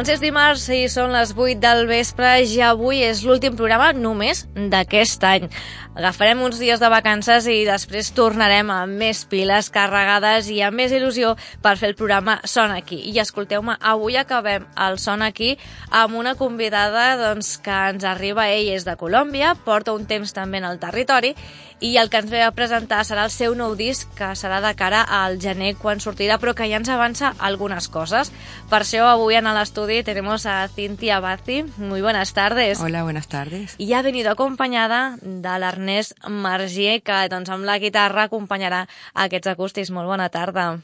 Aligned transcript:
Doncs 0.00 0.14
és 0.14 0.22
dimarts 0.22 0.62
i 0.72 0.86
són 0.88 1.10
les 1.12 1.34
8 1.36 1.58
del 1.60 1.82
vespre 1.84 2.30
i 2.40 2.62
avui 2.64 3.02
és 3.04 3.18
l'últim 3.20 3.52
programa 3.52 3.90
només 3.92 4.46
d'aquest 4.72 5.26
any. 5.28 5.44
Agafarem 5.92 6.40
uns 6.40 6.56
dies 6.56 6.80
de 6.80 6.88
vacances 6.88 7.44
i 7.44 7.66
després 7.68 8.08
tornarem 8.16 8.72
amb 8.72 8.96
més 8.96 9.26
piles 9.28 9.68
carregades 9.68 10.48
i 10.48 10.62
amb 10.64 10.80
més 10.80 10.94
il·lusió 10.96 11.34
per 11.60 11.74
fer 11.76 11.90
el 11.90 11.98
programa 11.98 12.38
Son 12.48 12.72
Aquí. 12.72 12.96
I 13.12 13.20
escolteu-me, 13.20 13.76
avui 13.76 14.16
acabem 14.16 14.64
el 14.88 14.96
Son 14.96 15.20
Aquí 15.20 15.58
amb 15.90 16.16
una 16.16 16.32
convidada 16.32 17.10
doncs, 17.20 17.58
que 17.60 17.84
ens 17.92 18.08
arriba, 18.08 18.48
ell 18.48 18.72
és 18.72 18.88
de 18.88 18.96
Colòmbia, 18.96 19.52
porta 19.68 19.92
un 19.92 20.08
temps 20.08 20.32
també 20.32 20.64
en 20.64 20.70
el 20.70 20.80
territori 20.80 21.34
i 21.80 21.96
el 21.96 22.10
que 22.12 22.20
ens 22.20 22.30
ve 22.30 22.42
a 22.44 22.52
presentar 22.52 23.00
serà 23.08 23.24
el 23.24 23.32
seu 23.32 23.54
nou 23.56 23.74
disc 23.76 24.08
que 24.18 24.30
serà 24.36 24.60
de 24.60 24.72
cara 24.76 25.00
al 25.02 25.38
gener 25.40 25.72
quan 25.80 26.00
sortirà 26.04 26.36
però 26.40 26.54
que 26.54 26.68
ja 26.68 26.78
ens 26.80 26.92
avança 26.92 27.32
algunes 27.38 27.88
coses. 27.88 28.32
Per 28.70 28.82
això 28.82 29.08
avui 29.08 29.38
en 29.40 29.48
l'estudi 29.48 30.02
tenemos 30.04 30.44
a 30.46 30.68
Cintia 30.68 31.20
Bazzi. 31.20 31.64
Muy 31.78 32.02
buenas 32.02 32.34
tardes. 32.36 32.80
Hola, 32.80 33.02
buenas 33.02 33.28
tardes. 33.28 33.74
I 33.78 33.92
ha 33.94 34.02
venido 34.02 34.30
acompanyada 34.30 35.16
de 35.22 35.58
l'Ernest 35.58 36.12
Margier, 36.28 37.00
que 37.02 37.26
doncs, 37.32 37.50
amb 37.50 37.64
la 37.64 37.80
guitarra 37.80 38.28
acompanyarà 38.28 38.86
aquests 39.14 39.56
acústics. 39.56 39.90
Molt 39.90 40.08
bona 40.08 40.28
tarda. 40.28 40.80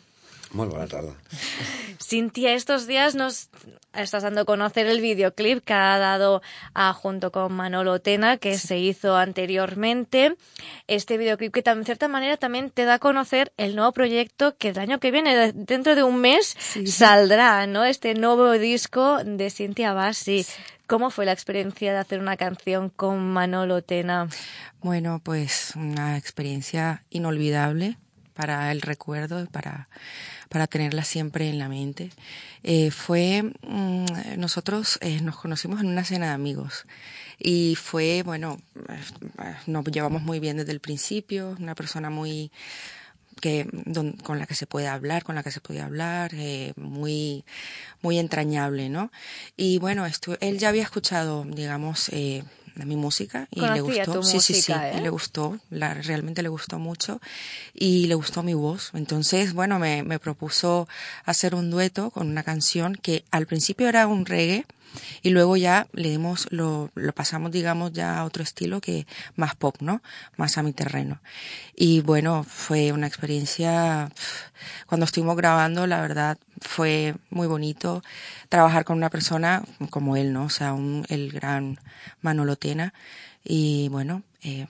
Muy 0.57 0.69
buena 0.69 0.87
tarde. 0.87 1.13
Cintia, 2.03 2.55
estos 2.55 2.87
días 2.87 3.15
nos 3.15 3.51
estás 3.93 4.23
dando 4.23 4.41
a 4.41 4.45
conocer 4.47 4.87
el 4.87 5.03
videoclip 5.03 5.63
que 5.63 5.75
ha 5.75 5.99
dado 5.99 6.41
a, 6.73 6.95
junto 6.95 7.31
con 7.31 7.53
Manolo 7.53 8.01
Tena, 8.01 8.39
que 8.39 8.57
se 8.57 8.79
hizo 8.79 9.17
anteriormente. 9.19 10.35
Este 10.87 11.19
videoclip 11.19 11.53
que 11.53 11.63
en 11.71 11.85
cierta 11.85 12.09
manera 12.09 12.39
también 12.39 12.71
te 12.71 12.87
da 12.87 12.95
a 12.95 12.99
conocer 12.99 13.53
el 13.59 13.77
nuevo 13.77 13.93
proyecto 13.93 14.57
que 14.57 14.71
el 14.71 14.79
año 14.79 14.99
que 14.99 15.11
viene, 15.11 15.53
dentro 15.53 15.95
de 15.95 16.05
un 16.05 16.23
mes, 16.23 16.57
Sí. 16.59 16.87
saldrá, 16.87 17.67
¿no? 17.67 17.85
Este 17.85 18.15
nuevo 18.15 18.53
disco 18.53 19.19
de 19.23 19.51
Cintia 19.51 19.93
Bassi. 19.93 20.47
¿Cómo 20.87 21.11
fue 21.11 21.27
la 21.27 21.33
experiencia 21.33 21.93
de 21.93 21.99
hacer 21.99 22.19
una 22.19 22.39
canción 22.39 22.89
con 22.89 23.19
Manolo 23.31 23.83
Tena? 23.83 24.29
Bueno, 24.81 25.21
pues 25.23 25.75
una 25.77 26.17
experiencia 26.17 27.05
inolvidable 27.11 27.99
para 28.37 28.71
el 28.73 28.83
recuerdo, 28.83 29.47
para, 29.51 29.89
para 30.49 30.67
tenerla 30.67 31.03
siempre 31.05 31.49
en 31.49 31.59
la 31.59 31.69
mente. 31.69 32.11
Eh, 32.63 32.91
fue, 32.91 33.43
mm, 33.63 34.39
nosotros 34.39 34.99
eh, 35.01 35.21
nos 35.23 35.37
conocimos 35.37 35.81
en 35.81 35.89
una 35.89 36.05
cena 36.05 36.27
de 36.27 36.33
amigos 36.33 36.87
y 37.39 37.75
fue, 37.77 38.23
bueno, 38.23 38.59
eh, 38.89 39.55
nos 39.67 39.85
llevamos 39.87 40.23
muy 40.23 40.39
bien 40.41 40.59
desde 40.59 40.73
el 40.73 40.81
principio, 40.81 41.57
una 41.59 41.75
persona 41.75 42.11
muy 42.11 42.53
que 43.41 43.69
con 44.23 44.39
la 44.39 44.47
que 44.47 44.55
se 44.55 44.67
puede 44.67 44.89
hablar, 44.89 45.23
con 45.23 45.35
la 45.35 45.43
que 45.43 45.51
se 45.51 45.61
puede 45.61 45.81
hablar, 45.83 46.33
muy 46.77 47.45
muy 48.01 48.19
entrañable, 48.19 48.89
¿no? 48.89 49.13
Y 49.59 49.79
bueno, 49.79 50.07
estu- 50.07 50.39
él 50.41 50.59
ya 50.59 50.71
había 50.71 50.83
escuchado, 50.83 51.45
digamos, 51.45 52.09
mi 52.85 52.97
música 52.97 53.49
y 53.51 53.61
le 53.61 53.81
gustó, 53.81 54.13
tu 54.13 54.23
sí, 54.23 54.41
sí, 54.41 54.55
sí, 54.55 54.73
¿eh? 54.73 54.97
y 54.99 55.01
le 55.01 55.09
gustó, 55.09 55.59
la, 55.71 55.95
realmente 55.95 56.43
le 56.43 56.49
gustó 56.49 56.79
mucho 56.79 57.21
y 57.73 58.07
le 58.07 58.15
gustó 58.15 58.43
mi 58.43 58.55
voz. 58.55 58.91
Entonces, 58.93 59.55
bueno, 59.55 59.79
me, 59.79 60.03
me 60.03 60.19
propuso 60.19 60.89
hacer 61.25 61.55
un 61.55 61.71
dueto 61.71 62.11
con 62.11 62.29
una 62.29 62.43
canción 62.43 62.95
que 62.95 63.25
al 63.31 63.47
principio 63.47 63.89
era 63.89 64.07
un 64.07 64.27
reggae 64.27 64.67
y 65.23 65.31
luego 65.31 65.57
ya 65.57 65.87
le 65.93 66.11
dimos, 66.11 66.47
lo, 66.51 66.91
lo 66.95 67.13
pasamos, 67.13 67.53
digamos, 67.53 67.93
ya 67.93 68.19
a 68.19 68.25
otro 68.25 68.43
estilo 68.43 68.81
que 68.81 69.07
más 69.35 69.55
pop, 69.55 69.77
¿no? 69.81 70.03
Más 70.37 70.59
a 70.59 70.63
mi 70.63 70.73
terreno. 70.73 71.21
Y 71.75 72.01
bueno, 72.01 72.45
fue 72.45 72.93
una 72.93 73.07
experiencia, 73.07 74.11
cuando 74.87 75.05
estuvimos 75.05 75.37
grabando, 75.37 75.87
la 75.87 76.01
verdad, 76.01 76.39
fue 76.61 77.15
muy 77.31 77.47
bonito 77.47 78.03
trabajar 78.49 78.85
con 78.85 78.97
una 78.97 79.11
persona 79.11 79.63
como 79.91 80.17
él, 80.17 80.33
¿no? 80.33 80.45
O 80.45 80.51
sea, 80.51 80.73
un, 80.73 81.05
el 81.09 81.33
gran 81.33 81.79
Manolo 82.21 82.57
Tena. 82.57 82.95
Y 83.45 83.89
bueno, 83.91 84.23
eh, 84.43 84.67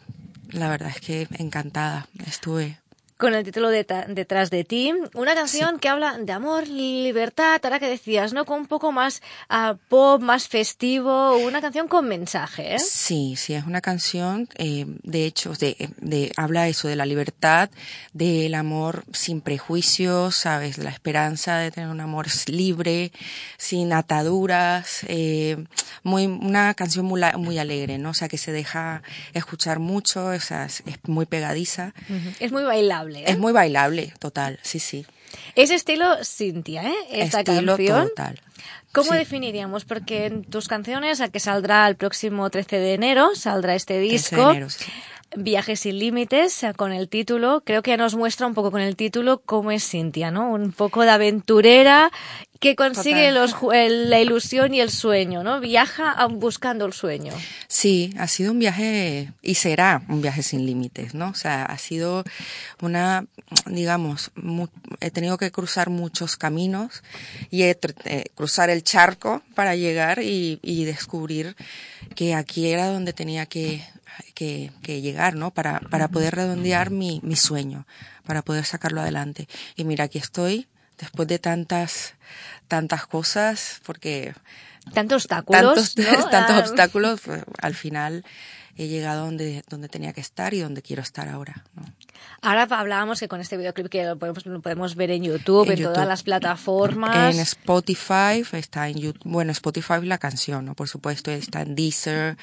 la 0.51 0.69
verdad 0.69 0.91
es 0.91 1.01
que 1.01 1.29
encantada 1.39 2.09
estuve. 2.27 2.79
Con 3.17 3.35
el 3.35 3.45
título 3.45 3.71
de 3.71 3.87
Detrás 4.09 4.51
de 4.51 4.65
ti, 4.65 4.93
una 5.15 5.35
canción 5.35 5.79
que 5.79 5.89
habla 5.89 6.19
de 6.19 6.33
amor, 6.33 6.69
libertad, 6.69 7.61
ahora 7.63 7.79
que 7.79 7.89
decías, 7.89 8.33
¿no? 8.33 8.45
Con 8.45 8.61
un 8.61 8.67
poco 8.67 8.93
más 8.93 9.23
ah, 9.49 9.77
pop, 9.89 10.21
más 10.21 10.49
festivo, 10.49 11.37
una 11.39 11.61
canción 11.61 11.89
con 11.89 12.07
mensaje, 12.09 12.75
¿eh? 12.75 12.79
Sí, 12.79 13.35
sí, 13.37 13.55
es 13.55 13.65
una 13.65 13.81
canción, 13.81 14.49
eh, 14.57 14.85
de 15.03 15.25
hecho, 15.25 15.53
de, 15.55 15.91
de, 15.99 16.33
habla 16.37 16.69
eso, 16.69 16.89
de 16.89 16.97
la 16.97 17.07
libertad, 17.07 17.71
del 18.13 18.55
amor 18.55 19.05
sin 19.13 19.41
prejuicios, 19.41 20.37
¿sabes? 20.37 20.77
La 20.77 20.91
esperanza 20.91 21.57
de 21.57 21.71
tener 21.71 21.89
un 21.89 22.01
amor 22.01 22.27
libre, 22.47 23.13
sin 23.57 23.93
ataduras, 23.93 25.07
eh, 25.09 25.65
muy, 26.03 26.27
una 26.27 26.75
canción 26.75 27.07
muy, 27.07 27.23
muy 27.39 27.59
alegre, 27.59 27.97
¿no? 27.99 28.11
O 28.11 28.15
sea, 28.15 28.29
que 28.29 28.39
se 28.39 28.53
deja 28.53 29.03
escuchar 29.33 29.79
mucho, 29.79 30.27
o 30.27 30.41
sea, 30.41 30.67
es, 30.67 30.83
es 30.87 30.99
muy 31.07 31.25
pegadiza. 31.25 31.95
Es 32.41 32.53
muy 32.53 32.65
bailable, 32.65 33.06
¿eh? 33.15 33.25
Es 33.27 33.39
muy 33.39 33.53
bailable, 33.53 34.13
total, 34.19 34.59
sí, 34.63 34.79
sí. 34.81 35.07
Es 35.55 35.71
estilo 35.71 36.25
Cintia, 36.25 36.83
¿eh? 36.89 36.95
Esta 37.11 37.41
Estilo 37.41 37.77
canción. 37.77 38.09
total. 38.09 38.41
¿Cómo 38.93 39.13
Sí. 39.13 39.19
definiríamos? 39.19 39.85
Porque 39.85 40.27
en 40.27 40.43
tus 40.45 40.67
canciones, 40.69 41.21
a 41.21 41.29
que 41.29 41.39
saldrá 41.41 41.87
el 41.87 41.97
próximo 41.97 42.49
13 42.49 42.79
de 42.79 42.95
enero, 42.95 43.35
saldrá 43.35 43.75
este 43.75 43.95
13 43.95 44.01
de 44.07 44.13
disco. 44.13 44.51
enero, 44.51 44.71
sí. 44.71 44.85
Viajes 45.35 45.81
sin 45.81 45.99
límites, 45.99 46.63
eh, 46.63 46.73
con 46.75 46.93
el 46.93 47.09
título, 47.09 47.63
creo 47.67 47.83
que 47.83 47.91
ya 47.91 47.97
nos 47.97 48.15
muestra 48.15 48.47
un 48.47 48.55
poco 48.55 48.71
con 48.71 48.81
el 48.81 48.97
título 48.97 49.43
cómo 49.45 49.71
es 49.73 49.87
Cintia, 49.87 50.31
¿no? 50.31 50.53
Un 50.53 50.73
poco 50.73 51.03
de 51.03 51.11
aventurera 51.11 52.11
que 52.61 52.75
consigue 52.75 53.33
los, 53.33 53.55
el- 53.75 54.09
la 54.09 54.19
ilusión 54.21 54.73
y 54.73 54.81
el 54.81 54.89
sueño, 54.91 55.43
¿no? 55.43 55.61
Viaja 55.61 56.25
buscando 56.29 56.87
el 56.87 56.95
sueño. 56.95 57.35
Sí, 57.69 58.15
ha 58.19 58.29
sido 58.29 58.53
un 58.53 58.61
viaje 58.61 59.31
y 59.43 59.57
será 59.57 60.03
un 60.09 60.23
viaje 60.23 60.43
sin 60.43 60.65
límites, 60.65 61.13
¿no? 61.13 61.29
O 61.31 61.35
sea, 61.35 61.65
ha 61.67 61.77
sido 61.77 62.25
una, 62.81 63.27
digamos, 63.67 64.31
mu- 64.37 64.69
he 65.01 65.11
tenido 65.11 65.37
que 65.37 65.51
cruzar 65.51 65.91
muchos 65.91 66.37
caminos 66.39 67.03
y 67.51 67.65
he 67.65 67.77
eh, 68.05 68.25
cruzar 68.35 68.71
el 68.71 68.83
charco 68.85 69.43
para 69.55 69.77
llegar 69.77 70.23
y, 70.23 70.59
y 70.63 70.85
descubrir 70.85 71.57
que 72.17 72.35
aquí 72.35 72.67
era 72.67 72.89
donde 72.89 73.13
tenía 73.13 73.47
que, 73.47 73.87
que, 74.35 74.73
que 74.83 75.01
llegar, 75.01 75.37
¿no? 75.37 75.53
Para, 75.53 75.79
para 75.79 76.09
poder 76.09 76.35
redondear 76.35 76.91
mi, 76.91 77.21
mi 77.23 77.37
sueño, 77.37 77.87
para 78.27 78.43
poder 78.43 78.65
sacarlo 78.65 79.01
adelante. 79.01 79.47
Y 79.77 79.85
mira, 79.85 80.05
aquí 80.05 80.19
estoy 80.19 80.67
después 80.99 81.29
de 81.29 81.39
tantas, 81.39 82.15
tantas 82.67 83.07
cosas, 83.07 83.81
porque 83.87 84.35
Tantos 84.95 85.25
obstáculos, 85.25 85.95
tantos, 85.95 85.97
¿no? 85.97 86.29
tantos 86.31 86.57
Ah, 86.57 86.61
obstáculos, 86.61 87.21
pues, 87.25 87.43
al 87.61 87.75
final 87.75 88.25
he 88.77 88.89
llegado 88.89 89.25
donde, 89.25 89.63
donde 89.69 89.89
tenía 89.89 90.13
que 90.13 90.21
estar 90.21 90.55
y 90.55 90.61
donde 90.61 90.83
quiero 90.83 91.03
estar 91.03 91.29
ahora. 91.29 91.65
¿no? 91.75 91.85
Ahora 92.43 92.67
hablábamos 92.71 93.21
que 93.21 93.29
con 93.29 93.41
este 93.41 93.57
videoclip 93.57 93.89
que 93.89 94.05
lo 94.05 94.19
podemos, 94.19 94.45
lo 94.47 94.61
podemos 94.61 94.95
ver 94.95 95.11
en 95.11 95.23
YouTube, 95.25 95.71
en, 95.71 95.79
En 95.79 95.85
todas 95.85 96.07
las 96.07 96.23
plataformas. 96.23 97.35
En 97.35 97.41
Spotify 97.41 98.45
está 98.53 98.89
en 98.89 98.99
YouTube, 98.99 99.23
bueno, 99.25 99.53
Spotify 99.53 99.95
la 100.03 100.19
canción, 100.19 100.65
¿no? 100.65 100.75
Por 100.75 100.89
supuesto, 100.89 101.31
está 101.31 101.63
en 101.63 101.75
Deezer, 101.75 102.37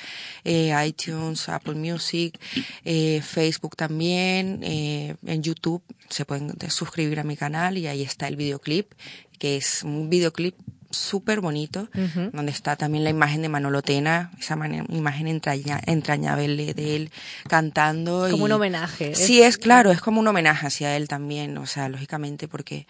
eh, 0.44 0.74
iTunes, 0.86 1.48
Apple 1.50 1.76
Music, 1.76 2.40
eh, 2.84 3.22
Facebook 3.22 3.76
también, 3.76 4.62
eh, 4.64 5.16
en 5.26 5.44
YouTube 5.44 5.84
se 6.10 6.26
pueden 6.26 6.54
suscribir 6.70 7.20
a 7.20 7.24
mi 7.24 7.36
canal 7.36 7.78
y 7.78 7.88
ahí 7.88 8.02
está 8.02 8.28
el 8.28 8.36
videoclip, 8.36 8.92
que 9.40 9.58
es 9.58 9.84
un 9.84 10.10
videoclip 10.10 10.56
súper 10.94 11.42
bonito, 11.42 11.90
donde 12.32 12.52
está 12.52 12.76
también 12.76 13.04
la 13.04 13.10
imagen 13.10 13.42
de 13.42 13.50
Manolo 13.50 13.82
Tena, 13.82 14.32
esa 14.40 14.56
imagen 14.90 15.28
entraña- 15.28 15.82
entrañable 15.86 16.74
de 16.74 16.96
él 16.96 17.12
cantando. 17.48 18.28
Como 18.32 18.46
y- 18.48 18.50
un 18.50 18.52
homenaje. 18.54 19.16
Sí, 19.16 19.42
es 19.42 19.58
claro, 19.58 19.92
es 19.92 20.02
como 20.02 20.20
un 20.20 20.28
homenaje 20.28 20.68
hacia 20.68 20.96
él 20.96 21.08
también, 21.08 21.58
o 21.58 21.66
sea, 21.66 21.90
lógicamente 21.90 22.48
porque 22.48 22.88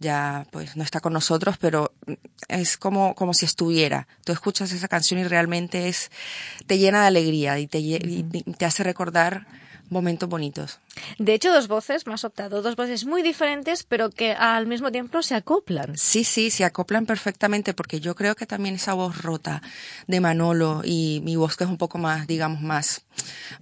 ya 0.00 0.46
pues 0.52 0.76
no 0.76 0.84
está 0.84 1.00
con 1.00 1.12
nosotros, 1.12 1.56
pero 1.60 1.92
es 2.46 2.76
como, 2.76 3.14
como 3.14 3.34
si 3.34 3.44
estuviera. 3.46 4.06
Tú 4.24 4.32
escuchas 4.32 4.70
esa 4.72 4.86
canción 4.88 5.18
y 5.20 5.24
realmente 5.24 5.88
es, 5.88 6.10
te 6.66 6.78
llena 6.78 7.00
de 7.02 7.06
alegría 7.08 7.58
te, 7.66 7.78
y 7.80 8.22
te 8.22 8.64
hace 8.64 8.84
recordar 8.84 9.46
momentos 9.90 10.28
bonitos. 10.28 10.80
De 11.18 11.34
hecho, 11.34 11.52
dos 11.52 11.68
voces, 11.68 12.06
me 12.06 12.14
has 12.14 12.24
optado, 12.24 12.62
dos 12.62 12.76
voces 12.76 13.04
muy 13.04 13.22
diferentes, 13.22 13.84
pero 13.84 14.10
que 14.10 14.32
al 14.32 14.66
mismo 14.66 14.90
tiempo 14.90 15.22
se 15.22 15.34
acoplan. 15.34 15.96
Sí, 15.96 16.24
sí, 16.24 16.50
se 16.50 16.64
acoplan 16.64 17.06
perfectamente 17.06 17.74
porque 17.74 18.00
yo 18.00 18.14
creo 18.14 18.34
que 18.34 18.46
también 18.46 18.74
esa 18.74 18.94
voz 18.94 19.22
rota 19.22 19.62
de 20.06 20.20
Manolo 20.20 20.82
y 20.84 21.20
mi 21.24 21.36
voz 21.36 21.56
que 21.56 21.64
es 21.64 21.70
un 21.70 21.78
poco 21.78 21.98
más, 21.98 22.26
digamos, 22.26 22.60
más, 22.60 23.02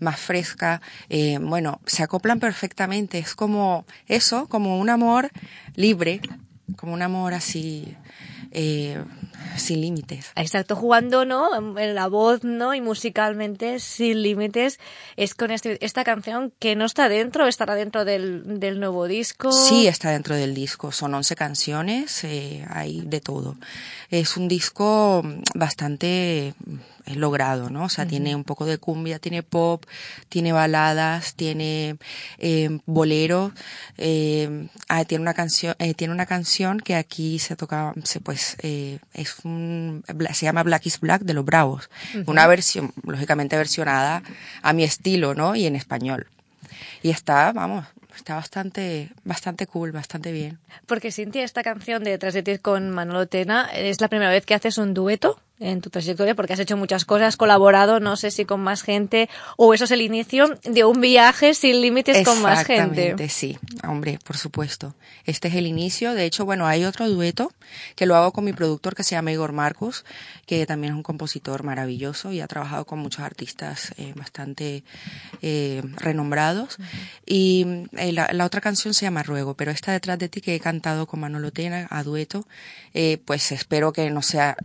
más 0.00 0.19
fresca, 0.19 0.81
eh, 1.08 1.38
bueno, 1.40 1.81
se 1.87 2.02
acoplan 2.02 2.40
perfectamente. 2.40 3.19
Es 3.19 3.34
como 3.34 3.87
eso, 4.06 4.46
como 4.49 4.78
un 4.78 4.90
amor 4.90 5.31
libre, 5.75 6.20
como 6.76 6.93
un 6.93 7.02
amor 7.02 7.34
así, 7.34 7.96
eh, 8.58 9.05
sin 9.58 9.82
límites. 9.82 10.32
Exacto, 10.35 10.76
jugando, 10.76 11.26
¿no? 11.26 11.79
En 11.79 11.94
la 11.94 12.08
voz, 12.08 12.43
¿no? 12.43 12.75
Y 12.75 12.81
musicalmente, 12.81 13.81
sin 13.81 14.23
límites, 14.23 14.81
es 15.17 15.35
con 15.35 15.50
este, 15.50 15.85
esta 15.85 16.05
canción 16.05 16.55
que 16.58 16.75
no 16.75 16.87
está 16.87 17.11
dentro, 17.11 17.47
estará 17.47 17.75
dentro 17.75 18.06
del, 18.06 18.58
del 18.58 18.81
nuevo 18.81 19.06
disco. 19.06 19.53
Sí, 19.53 19.87
está 19.87 20.11
dentro 20.11 20.35
del 20.35 20.55
disco. 20.55 20.91
Son 20.91 21.12
11 21.12 21.37
canciones, 21.37 22.25
eh, 22.25 22.64
hay 22.70 23.03
de 23.03 23.20
todo. 23.20 23.56
Es 24.08 24.38
un 24.38 24.49
disco 24.49 25.23
bastante 25.55 26.55
es 27.06 27.17
logrado, 27.17 27.70
¿no? 27.70 27.85
O 27.85 27.88
sea, 27.88 28.06
tiene 28.06 28.35
un 28.35 28.44
poco 28.44 28.67
de 28.67 28.79
cumbia, 28.79 29.19
tiene 29.19 29.43
pop, 29.43 29.85
tiene 30.29 30.53
baladas, 30.53 31.35
tiene 31.35 31.97
eh, 32.38 32.81
bolero, 32.85 33.53
eh, 33.97 34.69
ah, 34.88 35.05
tiene 35.05 35.23
una 35.23 35.35
canción, 35.35 35.75
eh, 35.79 35.94
tiene 35.94 36.12
una 36.12 36.26
canción 36.26 36.81
que 36.81 36.97
aquí 36.97 37.38
se 37.38 37.55
toca, 37.55 37.94
se, 38.03 38.20
pues, 38.20 38.56
eh, 38.62 38.99
es 39.14 39.37
un, 39.44 40.05
se 40.35 40.47
llama 40.47 40.64
Black 40.64 40.87
is 40.87 41.00
Black 41.00 41.23
de 41.23 41.35
los 41.35 41.44
Bravos, 41.44 41.88
una 42.26 42.47
versión, 42.47 42.93
lógicamente 43.05 43.56
versionada 43.56 44.23
a 44.62 44.73
mi 44.73 44.82
estilo, 44.82 45.35
¿no? 45.35 45.55
Y 45.55 45.67
en 45.67 45.76
español. 45.76 46.26
Y 47.02 47.11
está, 47.11 47.52
vamos, 47.52 47.87
está 48.17 48.35
bastante, 48.35 49.11
bastante 49.25 49.67
cool, 49.69 49.93
bastante 49.93 50.32
bien. 50.32 50.59
Porque 50.87 51.12
Cintia, 51.12 51.44
esta 51.44 51.62
canción 51.62 52.02
de 52.02 52.11
Detrás 52.11 52.35
de 52.35 52.43
ti 52.43 52.59
con 52.59 52.91
Manolo 52.91 53.29
Tena, 53.29 53.70
¿es 53.73 54.00
la 54.00 54.09
primera 54.09 54.31
vez 54.31 54.44
que 54.44 54.55
haces 54.55 54.79
un 54.79 54.93
dueto? 54.93 55.41
En 55.58 55.81
tu 55.81 55.91
trayectoria 55.91 56.35
porque 56.35 56.53
has 56.53 56.58
hecho 56.61 56.76
muchas 56.76 57.05
cosas, 57.05 57.29
has 57.29 57.37
colaborado, 57.37 58.00
no 58.00 58.17
sé 58.17 58.31
si 58.31 58.44
con 58.44 58.61
más 58.61 58.82
gente 58.82 59.29
o 59.56 59.73
eso 59.75 59.85
es 59.85 59.91
el 59.91 60.03
inicio 60.03 60.58
de 60.64 60.85
un 60.85 61.00
viaje 61.00 61.55
sin 61.55 61.81
límites 61.81 62.25
con 62.25 62.43
más 62.43 62.64
gente. 62.67 63.11
Exactamente, 63.11 63.29
sí, 63.29 63.58
hombre, 63.87 64.19
por 64.25 64.37
supuesto. 64.37 64.94
Este 65.25 65.49
es 65.49 65.55
el 65.55 65.67
inicio. 65.67 66.14
De 66.14 66.25
hecho, 66.25 66.44
bueno, 66.44 66.67
hay 66.67 66.85
otro 66.85 67.08
dueto 67.08 67.53
que 67.94 68.06
lo 68.06 68.17
hago 68.17 68.32
con 68.32 68.44
mi 68.44 68.53
productor 68.53 68.94
que 68.94 69.03
se 69.03 69.14
llama 69.14 69.32
Igor 69.32 69.53
Marcos, 69.53 70.05
que 70.47 70.67
también 70.67 70.93
es 70.93 70.97
un 70.97 71.03
compositor 71.03 71.62
maravilloso 71.62 72.32
y 72.32 72.41
ha 72.41 72.47
trabajado 72.47 72.85
con 72.85 72.99
muchos 72.99 73.20
artistas 73.20 73.93
eh, 73.97 74.12
bastante 74.14 74.85
eh, 75.43 75.82
renombrados. 75.97 76.76
Y 77.25 77.87
eh, 77.97 78.12
la, 78.12 78.29
la, 78.32 78.44
otra 78.44 78.61
canción 78.61 78.94
se 78.94 79.06
llama 79.06 79.23
Ruego, 79.23 79.55
pero 79.55 79.70
esta 79.70 79.93
detrás 79.93 80.19
de 80.19 80.29
ti 80.29 80.41
que 80.41 80.55
he 80.55 80.61
cantado 80.61 81.06
con 81.06 81.20
Manolo 81.20 81.50
Tena 81.50 81.87
a 81.91 82.02
dueto, 82.02 82.47
pues 83.25 83.52
espero 83.52 83.93
que 83.93 84.09
no 84.11 84.23
sea 84.23 84.56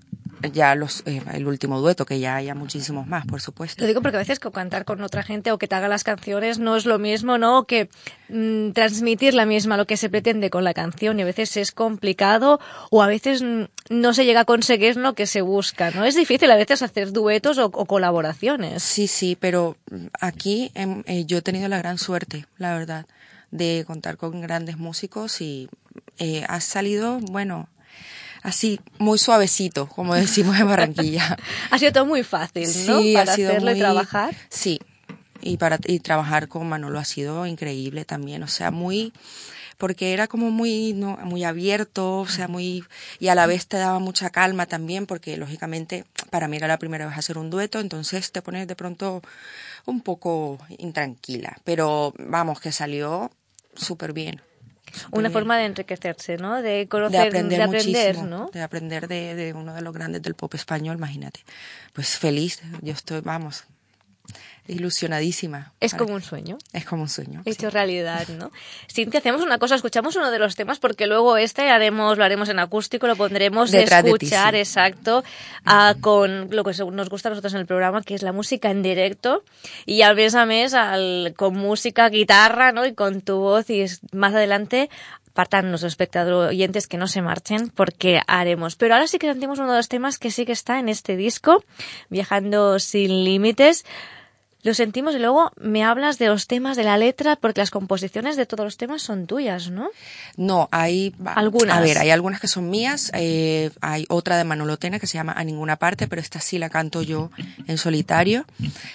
ya 0.53 0.75
los, 0.75 1.03
eh, 1.05 1.21
el 1.33 1.47
último 1.47 1.79
dueto, 1.79 2.05
que 2.05 2.19
ya 2.19 2.35
haya 2.35 2.55
muchísimos 2.55 3.07
más, 3.07 3.25
por 3.25 3.41
supuesto. 3.41 3.81
Lo 3.81 3.87
digo 3.87 4.01
porque 4.01 4.17
a 4.17 4.19
veces 4.19 4.39
cantar 4.39 4.85
con 4.85 5.01
otra 5.01 5.23
gente 5.23 5.51
o 5.51 5.57
que 5.57 5.67
te 5.67 5.75
haga 5.75 5.87
las 5.87 6.03
canciones 6.03 6.59
no 6.59 6.75
es 6.75 6.85
lo 6.85 6.99
mismo, 6.99 7.37
¿no? 7.37 7.65
Que 7.65 7.89
mm, 8.29 8.71
transmitir 8.71 9.33
la 9.33 9.45
misma, 9.45 9.77
lo 9.77 9.87
que 9.87 9.97
se 9.97 10.09
pretende 10.09 10.49
con 10.49 10.63
la 10.63 10.73
canción 10.73 11.19
y 11.19 11.21
a 11.21 11.25
veces 11.25 11.57
es 11.57 11.71
complicado 11.71 12.59
o 12.89 13.01
a 13.01 13.07
veces 13.07 13.43
no 13.89 14.13
se 14.13 14.25
llega 14.25 14.41
a 14.41 14.45
conseguir 14.45 14.97
lo 14.97 15.13
que 15.13 15.25
se 15.25 15.41
busca, 15.41 15.91
¿no? 15.91 16.05
Es 16.05 16.15
difícil 16.15 16.49
a 16.51 16.55
veces 16.55 16.81
hacer 16.81 17.11
duetos 17.11 17.57
o, 17.57 17.65
o 17.65 17.85
colaboraciones. 17.85 18.83
Sí, 18.83 19.07
sí, 19.07 19.37
pero 19.39 19.77
aquí 20.19 20.71
eh, 20.75 21.25
yo 21.25 21.37
he 21.37 21.41
tenido 21.41 21.67
la 21.67 21.77
gran 21.77 21.97
suerte, 21.97 22.45
la 22.57 22.77
verdad, 22.77 23.05
de 23.51 23.83
contar 23.85 24.17
con 24.17 24.41
grandes 24.41 24.77
músicos 24.77 25.41
y 25.41 25.69
eh, 26.17 26.45
ha 26.47 26.61
salido, 26.61 27.19
bueno, 27.19 27.67
así 28.43 28.79
muy 28.97 29.17
suavecito, 29.17 29.87
como 29.87 30.15
decimos 30.15 30.59
en 30.59 30.67
Barranquilla. 30.67 31.37
ha 31.71 31.77
sido 31.77 31.91
todo 31.91 32.05
muy 32.05 32.23
fácil, 32.23 32.67
¿no? 32.87 33.01
Sí, 33.01 33.13
para 33.13 33.31
ha 33.31 33.35
sido 33.35 33.49
hacerlo 33.49 33.71
muy, 33.71 33.79
y 33.79 33.81
trabajar. 33.81 34.35
Sí, 34.49 34.79
y 35.41 35.57
para 35.57 35.79
y 35.85 35.99
trabajar 35.99 36.47
con 36.47 36.67
Manolo 36.67 36.99
ha 36.99 37.05
sido 37.05 37.45
increíble 37.45 38.05
también, 38.05 38.43
o 38.43 38.47
sea, 38.47 38.71
muy 38.71 39.13
porque 39.77 40.13
era 40.13 40.27
como 40.27 40.51
muy 40.51 40.93
no, 40.93 41.17
muy 41.23 41.43
abierto, 41.43 42.19
o 42.19 42.27
sea, 42.27 42.47
muy 42.47 42.83
y 43.19 43.29
a 43.29 43.35
la 43.35 43.47
vez 43.47 43.65
te 43.67 43.77
daba 43.77 43.97
mucha 43.97 44.29
calma 44.29 44.67
también 44.67 45.07
porque 45.07 45.37
lógicamente 45.37 46.05
para 46.29 46.47
mí 46.47 46.57
era 46.57 46.67
la 46.67 46.77
primera 46.77 47.07
vez 47.07 47.17
hacer 47.17 47.39
un 47.39 47.49
dueto, 47.49 47.79
entonces 47.79 48.31
te 48.31 48.43
pones 48.43 48.67
de 48.67 48.75
pronto 48.75 49.23
un 49.85 50.01
poco 50.01 50.59
intranquila, 50.77 51.57
pero 51.63 52.13
vamos 52.19 52.59
que 52.59 52.71
salió 52.71 53.31
súper 53.75 54.13
bien. 54.13 54.41
Una 55.11 55.29
forma 55.29 55.57
de 55.57 55.65
enriquecerse, 55.65 56.37
¿no? 56.37 56.61
De 56.61 56.87
conocer, 56.87 57.21
de 57.21 57.27
aprender, 57.27 57.57
de 57.57 57.63
aprender 57.63 57.93
muchísimo, 57.95 58.27
¿no? 58.27 58.49
De 58.51 58.61
aprender 58.61 59.07
de, 59.07 59.35
de, 59.35 59.53
uno 59.53 59.73
de 59.73 59.81
los 59.81 59.93
grandes 59.93 60.21
del 60.21 60.35
pop 60.35 60.53
español, 60.53 60.97
imagínate. 60.97 61.41
Pues 61.93 62.17
feliz, 62.17 62.61
yo 62.81 62.93
estoy, 62.93 63.21
vamos, 63.21 63.65
ilusionadísima. 64.67 65.73
Es 65.79 65.93
como 65.93 66.13
un 66.13 66.21
sueño. 66.21 66.57
Es 66.73 66.85
como 66.85 67.03
un 67.03 67.09
sueño. 67.09 67.41
Hecho 67.45 67.69
sí. 67.69 67.73
realidad, 67.73 68.27
¿no? 68.29 68.51
Cintia, 68.89 69.19
hacemos 69.19 69.41
una 69.41 69.57
cosa, 69.57 69.75
escuchamos 69.75 70.15
uno 70.15 70.31
de 70.31 70.39
los 70.39 70.55
temas 70.55 70.79
porque 70.79 71.07
luego 71.07 71.37
este 71.37 71.69
haremos, 71.69 72.17
lo 72.17 72.23
haremos 72.23 72.49
en 72.49 72.59
acústico, 72.59 73.07
lo 73.07 73.15
pondremos 73.15 73.71
Detrás 73.71 74.03
de 74.03 74.11
escuchar, 74.11 74.53
de 74.53 74.59
ti, 74.59 74.65
sí. 74.65 74.71
exacto, 74.71 75.23
uh, 75.65 75.99
con 75.99 76.49
lo 76.51 76.63
que 76.63 76.71
nos 76.91 77.09
gusta 77.09 77.29
a 77.29 77.31
nosotros 77.31 77.53
en 77.53 77.59
el 77.59 77.65
programa, 77.65 78.01
que 78.01 78.15
es 78.15 78.21
la 78.21 78.31
música 78.31 78.71
en 78.71 78.81
directo 78.81 79.43
y 79.85 80.03
al 80.03 80.15
mes 80.15 80.35
a 80.35 80.45
mes 80.45 80.73
al, 80.73 81.33
con 81.35 81.55
música, 81.55 82.09
guitarra, 82.09 82.71
¿no? 82.71 82.85
Y 82.85 82.93
con 82.93 83.21
tu 83.21 83.37
voz 83.37 83.69
y 83.69 83.85
más 84.11 84.33
adelante 84.33 84.89
partan 85.33 85.71
los 85.71 85.83
espectadores 85.83 86.51
oyentes 86.51 86.87
que 86.87 86.97
no 86.97 87.07
se 87.07 87.21
marchen 87.21 87.69
porque 87.69 88.21
haremos. 88.27 88.75
Pero 88.75 88.95
ahora 88.95 89.07
sí 89.07 89.17
que 89.17 89.27
sentimos 89.27 89.59
uno 89.59 89.71
de 89.71 89.77
los 89.77 89.89
temas 89.89 90.17
que 90.17 90.31
sí 90.31 90.45
que 90.45 90.51
está 90.51 90.79
en 90.79 90.89
este 90.89 91.15
disco, 91.15 91.63
Viajando 92.09 92.79
sin 92.79 93.23
límites. 93.23 93.85
Lo 94.63 94.73
sentimos 94.73 95.15
y 95.15 95.19
luego 95.19 95.51
me 95.59 95.83
hablas 95.83 96.19
de 96.19 96.27
los 96.27 96.47
temas 96.47 96.77
de 96.77 96.83
la 96.83 96.97
letra 96.97 97.35
porque 97.35 97.61
las 97.61 97.71
composiciones 97.71 98.35
de 98.35 98.45
todos 98.45 98.63
los 98.65 98.77
temas 98.77 99.01
son 99.01 99.25
tuyas, 99.25 99.71
¿no? 99.71 99.89
No, 100.37 100.69
hay 100.71 101.15
algunas. 101.25 101.77
A 101.77 101.81
ver, 101.81 101.97
hay 101.97 102.11
algunas 102.11 102.39
que 102.39 102.47
son 102.47 102.69
mías, 102.69 103.11
eh, 103.15 103.71
hay 103.81 104.05
otra 104.09 104.37
de 104.37 104.43
Manolo 104.43 104.77
Tena 104.77 104.99
que 104.99 105.07
se 105.07 105.17
llama 105.17 105.33
A 105.33 105.43
ninguna 105.43 105.77
parte, 105.77 106.07
pero 106.07 106.21
esta 106.21 106.39
sí 106.39 106.59
la 106.59 106.69
canto 106.69 107.01
yo 107.01 107.31
en 107.67 107.77
solitario. 107.77 108.45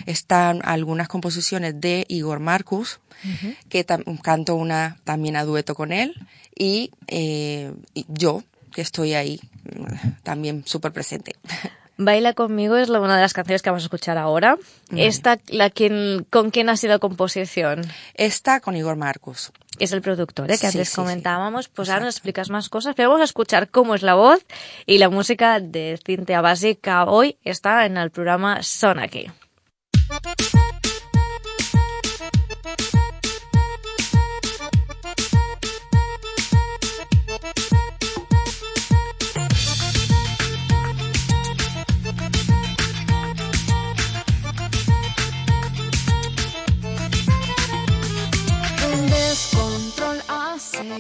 Están 0.06 0.60
algunas 0.64 1.08
composiciones 1.08 1.80
de 1.80 2.04
Igor 2.08 2.38
Marcus, 2.38 3.00
uh 3.24 3.28
-huh. 3.28 3.56
que 3.68 3.84
canto 4.22 4.54
una 4.54 4.98
también 5.04 5.36
a 5.36 5.44
dueto 5.44 5.74
con 5.74 5.92
él 5.92 6.14
y, 6.54 6.90
eh, 7.08 7.72
y 7.94 8.06
yo 8.08 8.44
que 8.72 8.82
estoy 8.82 9.14
ahí 9.14 9.40
también 10.22 10.62
súper 10.66 10.92
presente. 10.92 11.34
Baila 11.98 12.34
conmigo 12.34 12.76
es 12.76 12.90
una 12.90 13.16
de 13.16 13.22
las 13.22 13.32
canciones 13.32 13.62
que 13.62 13.70
vamos 13.70 13.84
a 13.84 13.87
escuchar 13.87 14.18
ahora. 14.18 14.56
Vale. 14.90 15.06
Esta, 15.06 15.38
la 15.49 15.70
quien, 15.70 16.26
¿con 16.30 16.50
quién 16.50 16.68
ha 16.68 16.76
sido 16.76 17.00
composición? 17.00 17.82
Esta 18.14 18.61
con 18.61 18.76
Igor 18.76 18.97
Marcos. 18.97 19.52
Es 19.78 19.92
el 19.92 20.02
productor, 20.02 20.50
¿eh? 20.50 20.54
que 20.54 20.59
sí, 20.59 20.66
antes 20.66 20.88
sí, 20.90 20.97
comentábamos. 20.97 21.68
Pues 21.68 21.90
ahora 21.90 22.06
nos 22.06 22.16
explicas 22.16 22.50
más 22.50 22.68
cosas, 22.68 22.94
pero 22.94 23.11
vamos 23.11 23.23
a 23.23 23.25
escuchar 23.25 23.70
cómo 23.70 23.94
es 23.94 24.02
la 24.02 24.14
voz 24.14 24.44
y 24.87 24.99
la 24.99 25.09
música 25.09 25.61
de 25.61 25.99
Cintia 26.04 26.40
Básica. 26.40 27.04
Hoy 27.04 27.38
está 27.42 27.87
en 27.87 27.97
el 27.97 28.11
programa 28.11 28.62
Son 28.62 28.99
aquí. 28.99 29.30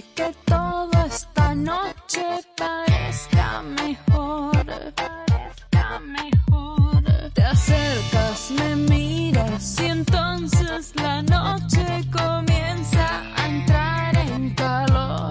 Que 0.02 0.30
todo 0.44 0.90
esta 1.06 1.54
noche 1.54 2.22
parezca 2.56 3.62
mejor, 3.62 4.66
parezca 4.94 6.00
mejor. 6.00 7.02
Te 7.32 7.42
acercas, 7.42 8.50
me 8.50 8.76
miras 8.76 9.80
y 9.80 9.86
entonces 9.86 10.92
la 10.96 11.22
noche 11.22 11.86
comienza 12.12 13.22
a 13.36 13.46
entrar 13.48 14.16
en 14.16 14.54
calor. 14.54 15.30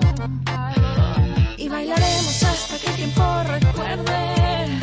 Y 1.58 1.68
bailaremos 1.70 2.44
hasta 2.44 2.78
que 2.80 2.88
el 2.90 2.96
tiempo 2.96 3.44
recuerde 3.44 4.80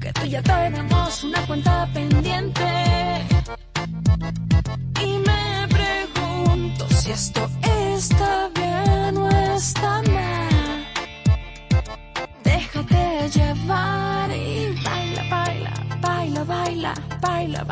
que 0.00 0.12
tú 0.12 0.26
ya 0.26 0.42
tenemos 0.42 1.22
una 1.22 1.46
cuenta 1.46 1.88
pendiente. 1.94 3.33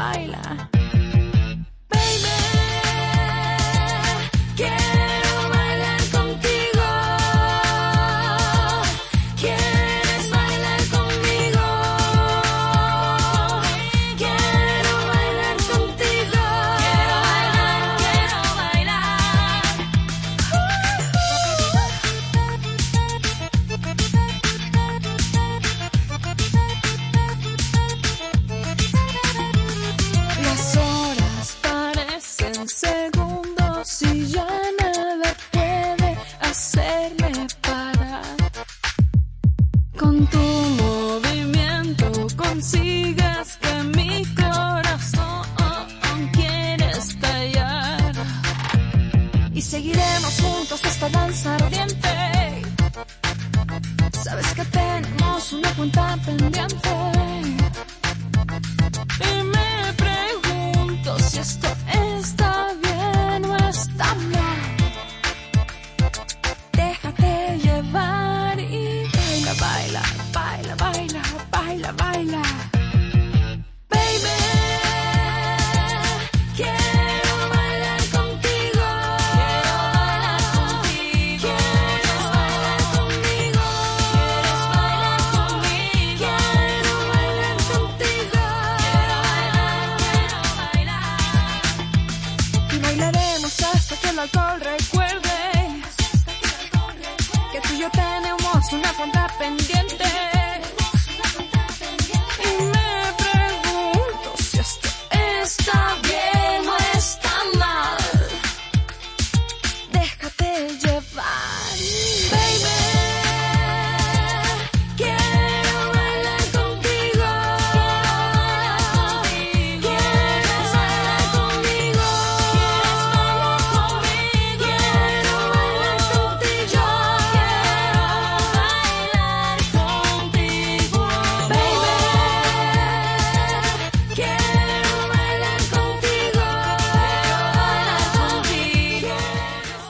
Baila, 0.02 0.42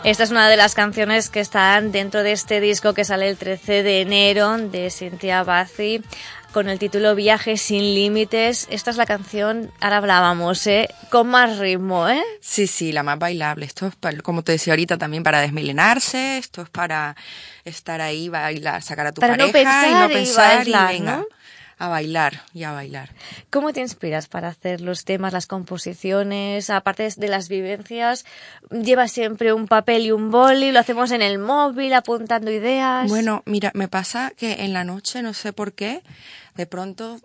Esta 0.04 0.25
es 0.25 0.30
una 0.32 0.49
de 0.49 0.56
las 0.56 0.75
canciones 0.75 1.28
que 1.30 1.38
están 1.40 1.92
dentro 1.92 2.23
de 2.25 2.32
este 2.32 2.61
disco 2.61 2.92
que 2.92 3.04
sale 3.04 3.28
el 3.28 3.37
13 3.37 3.85
de 3.85 4.00
enero 4.00 4.56
de 4.59 4.90
Cynthia 4.90 5.44
Bazzi 5.44 6.02
con 6.52 6.68
el 6.68 6.78
título 6.80 7.14
Viajes 7.14 7.62
sin 7.62 7.94
límites. 7.94 8.66
Esta 8.71 8.90
es 8.90 8.97
la 8.97 9.06
canción, 9.06 9.71
ahora 9.80 9.99
hablábamos, 9.99 10.66
¿eh? 10.66 10.88
Con 11.09 11.28
más 11.28 11.59
ritmo, 11.59 12.09
¿eh? 12.09 12.21
Sí, 12.40 12.66
sí, 12.66 12.90
la 12.92 13.04
más 13.04 13.18
bailable. 13.18 13.64
Esto 13.64 13.87
es, 13.87 13.94
para- 13.94 14.18
como 14.23 14.42
te 14.42 14.52
decía 14.52 14.73
ahorita, 14.73 14.99
también 14.99 15.23
para 15.23 15.40
desmelenarse. 15.40 16.37
Esto 16.37 16.62
es 16.62 16.68
para 16.68 17.14
estar 17.64 18.00
ahí, 18.00 18.28
bailar, 18.28 18.82
sacar 18.82 19.06
a 19.06 19.12
tu 19.12 19.21
Para 19.21 19.37
no 19.37 19.47
pareja 19.52 19.61
y 19.61 19.64
pensar 19.64 19.92
no 20.00 20.11
y 20.11 20.14
pensar 20.14 20.56
bailar, 20.59 20.90
y 20.90 20.92
venga, 20.99 21.16
¿no? 21.18 21.26
A 21.82 21.88
bailar 21.88 22.42
y 22.54 22.62
a 22.62 22.70
bailar. 22.70 23.10
¿Cómo 23.50 23.72
te 23.72 23.80
inspiras 23.80 24.28
para 24.28 24.46
hacer 24.46 24.80
los 24.80 25.04
temas, 25.04 25.32
las 25.32 25.48
composiciones? 25.48 26.70
Aparte 26.70 27.08
de 27.16 27.26
las 27.26 27.48
vivencias, 27.48 28.24
¿llevas 28.70 29.10
siempre 29.10 29.52
un 29.52 29.66
papel 29.66 30.02
y 30.06 30.12
un 30.12 30.30
boli? 30.30 30.70
¿Lo 30.70 30.78
hacemos 30.78 31.10
en 31.10 31.22
el 31.22 31.40
móvil, 31.40 31.92
apuntando 31.94 32.52
ideas? 32.52 33.10
Bueno, 33.10 33.42
mira, 33.46 33.72
me 33.74 33.88
pasa 33.88 34.32
que 34.36 34.62
en 34.64 34.72
la 34.72 34.84
noche, 34.84 35.22
no 35.22 35.34
sé 35.34 35.52
por 35.52 35.72
qué, 35.72 36.04
de 36.54 36.66
pronto, 36.66 37.18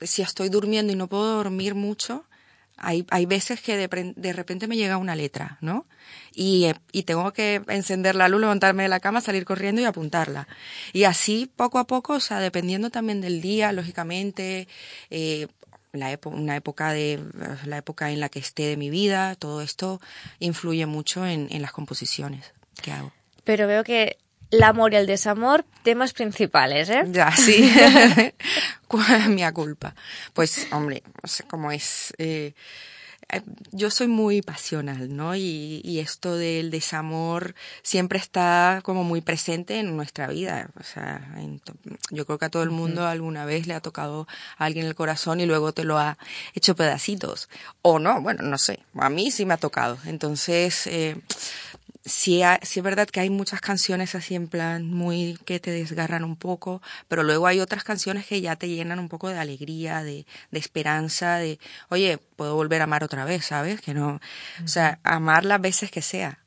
si 0.00 0.20
estoy 0.20 0.48
durmiendo 0.48 0.92
y 0.92 0.96
no 0.96 1.06
puedo 1.06 1.36
dormir 1.36 1.76
mucho, 1.76 2.24
hay, 2.76 3.06
hay 3.10 3.24
veces 3.24 3.60
que 3.60 3.76
de, 3.76 4.14
de 4.16 4.32
repente 4.32 4.66
me 4.66 4.76
llega 4.76 4.96
una 4.96 5.14
letra, 5.14 5.58
¿no? 5.60 5.86
Y, 6.38 6.66
eh, 6.66 6.74
y 6.92 7.04
tengo 7.04 7.32
que 7.32 7.62
encender 7.68 8.14
la 8.14 8.28
luz, 8.28 8.42
levantarme 8.42 8.82
de 8.82 8.90
la 8.90 9.00
cama, 9.00 9.22
salir 9.22 9.46
corriendo 9.46 9.80
y 9.80 9.86
apuntarla. 9.86 10.46
Y 10.92 11.04
así, 11.04 11.50
poco 11.56 11.78
a 11.78 11.86
poco, 11.86 12.12
o 12.12 12.20
sea, 12.20 12.40
dependiendo 12.40 12.90
también 12.90 13.22
del 13.22 13.40
día, 13.40 13.72
lógicamente, 13.72 14.68
eh, 15.08 15.46
la 15.92 16.12
epo- 16.12 16.30
una 16.30 16.54
época 16.56 16.92
de 16.92 17.18
la 17.64 17.78
época 17.78 18.10
en 18.10 18.20
la 18.20 18.28
que 18.28 18.38
esté 18.38 18.64
de 18.64 18.76
mi 18.76 18.90
vida, 18.90 19.34
todo 19.34 19.62
esto 19.62 19.98
influye 20.38 20.84
mucho 20.84 21.24
en, 21.26 21.48
en 21.50 21.62
las 21.62 21.72
composiciones 21.72 22.52
que 22.82 22.92
hago. 22.92 23.12
Pero 23.44 23.66
veo 23.66 23.82
que 23.82 24.18
el 24.50 24.62
amor 24.62 24.92
y 24.92 24.96
el 24.96 25.06
desamor, 25.06 25.64
temas 25.84 26.12
principales, 26.12 26.90
¿eh? 26.90 27.02
Ya, 27.12 27.32
sí. 27.34 27.72
¿Cuál 28.88 29.20
es 29.22 29.28
mi 29.28 29.42
culpa? 29.52 29.94
Pues, 30.34 30.66
hombre, 30.70 31.02
no 31.22 31.28
sé 31.28 31.44
cómo 31.44 31.72
es. 31.72 32.12
eh, 32.18 32.52
yo 33.72 33.90
soy 33.90 34.06
muy 34.06 34.40
pasional, 34.40 35.14
¿no? 35.14 35.34
Y, 35.34 35.80
y 35.84 35.98
esto 35.98 36.36
del 36.36 36.70
desamor 36.70 37.54
siempre 37.82 38.18
está 38.18 38.80
como 38.84 39.02
muy 39.04 39.20
presente 39.20 39.80
en 39.80 39.96
nuestra 39.96 40.28
vida. 40.28 40.70
O 40.78 40.84
sea, 40.84 41.34
en 41.36 41.60
yo 42.10 42.24
creo 42.24 42.38
que 42.38 42.44
a 42.44 42.50
todo 42.50 42.62
el 42.62 42.70
mundo 42.70 43.06
alguna 43.06 43.44
vez 43.44 43.66
le 43.66 43.74
ha 43.74 43.80
tocado 43.80 44.28
a 44.58 44.64
alguien 44.64 44.86
el 44.86 44.94
corazón 44.94 45.40
y 45.40 45.46
luego 45.46 45.72
te 45.72 45.84
lo 45.84 45.98
ha 45.98 46.18
hecho 46.54 46.76
pedacitos. 46.76 47.48
O 47.82 47.98
no, 47.98 48.20
bueno, 48.20 48.42
no 48.44 48.58
sé. 48.58 48.80
A 48.94 49.10
mí 49.10 49.30
sí 49.30 49.44
me 49.44 49.54
ha 49.54 49.58
tocado. 49.58 49.98
Entonces, 50.04 50.86
eh, 50.86 51.16
sí, 52.06 52.42
ha- 52.42 52.58
sí 52.62 52.78
es 52.80 52.84
verdad 52.84 53.06
que 53.08 53.20
hay 53.20 53.28
muchas 53.28 53.60
canciones 53.60 54.14
así 54.14 54.34
en 54.34 54.48
plan 54.48 54.90
muy 54.90 55.38
que 55.44 55.60
te 55.60 55.70
desgarran 55.70 56.24
un 56.24 56.36
poco, 56.36 56.80
pero 57.08 57.22
luego 57.22 57.46
hay 57.46 57.60
otras 57.60 57.84
canciones 57.84 58.24
que 58.26 58.40
ya 58.40 58.56
te 58.56 58.68
llenan 58.68 58.98
un 58.98 59.08
poco 59.10 59.28
de 59.28 59.38
alegría, 59.38 60.02
de, 60.02 60.24
de 60.50 60.58
esperanza, 60.58 61.36
de, 61.36 61.58
oye, 61.90 62.18
puedo 62.36 62.54
volver 62.54 62.80
a 62.80 62.84
amar 62.84 63.04
otra 63.04 63.24
vez, 63.26 63.44
¿sabes? 63.44 63.80
Que 63.82 63.92
no, 63.92 64.20
o 64.64 64.68
sea, 64.68 64.98
amar 65.02 65.44
las 65.44 65.60
veces 65.60 65.90
que 65.90 66.00
sea. 66.00 66.38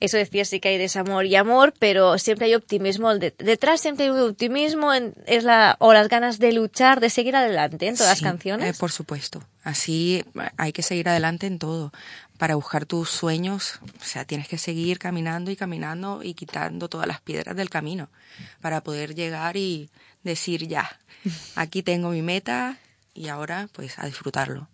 Eso 0.00 0.16
decía, 0.16 0.46
sí 0.46 0.60
que 0.60 0.70
hay 0.70 0.78
desamor 0.78 1.26
y 1.26 1.36
amor, 1.36 1.74
pero 1.78 2.16
siempre 2.16 2.46
hay 2.46 2.54
optimismo. 2.54 3.14
De- 3.18 3.34
detrás 3.36 3.82
siempre 3.82 4.06
hay 4.06 4.10
un 4.10 4.20
optimismo, 4.30 4.94
en- 4.94 5.12
es 5.26 5.44
la, 5.44 5.76
o 5.78 5.92
las 5.92 6.08
ganas 6.08 6.38
de 6.38 6.52
luchar, 6.54 7.00
de 7.00 7.10
seguir 7.10 7.36
adelante 7.36 7.86
en 7.86 7.98
todas 7.98 8.16
Sí, 8.16 8.24
las 8.24 8.32
canciones. 8.32 8.74
eh, 8.74 8.78
por 8.80 8.90
supuesto. 8.92 9.44
Así 9.62 10.24
eh, 10.36 10.48
hay 10.56 10.72
que 10.72 10.82
seguir 10.82 11.06
adelante 11.10 11.46
en 11.46 11.58
todo. 11.58 11.92
Para 12.40 12.54
buscar 12.54 12.86
tus 12.86 13.10
sueños, 13.10 13.80
o 14.00 14.04
sea, 14.04 14.24
tienes 14.24 14.48
que 14.48 14.56
seguir 14.56 14.98
caminando 14.98 15.50
y 15.50 15.56
caminando 15.56 16.22
y 16.22 16.32
quitando 16.32 16.88
todas 16.88 17.06
las 17.06 17.20
piedras 17.20 17.54
del 17.54 17.68
camino 17.68 18.08
para 18.62 18.80
poder 18.80 19.14
llegar 19.14 19.58
y 19.58 19.90
decir 20.22 20.66
ya, 20.66 20.98
aquí 21.54 21.82
tengo 21.82 22.08
mi 22.08 22.22
meta 22.22 22.78
y 23.12 23.28
ahora 23.28 23.68
pues 23.74 23.98
a 23.98 24.06
disfrutarlo. 24.06 24.68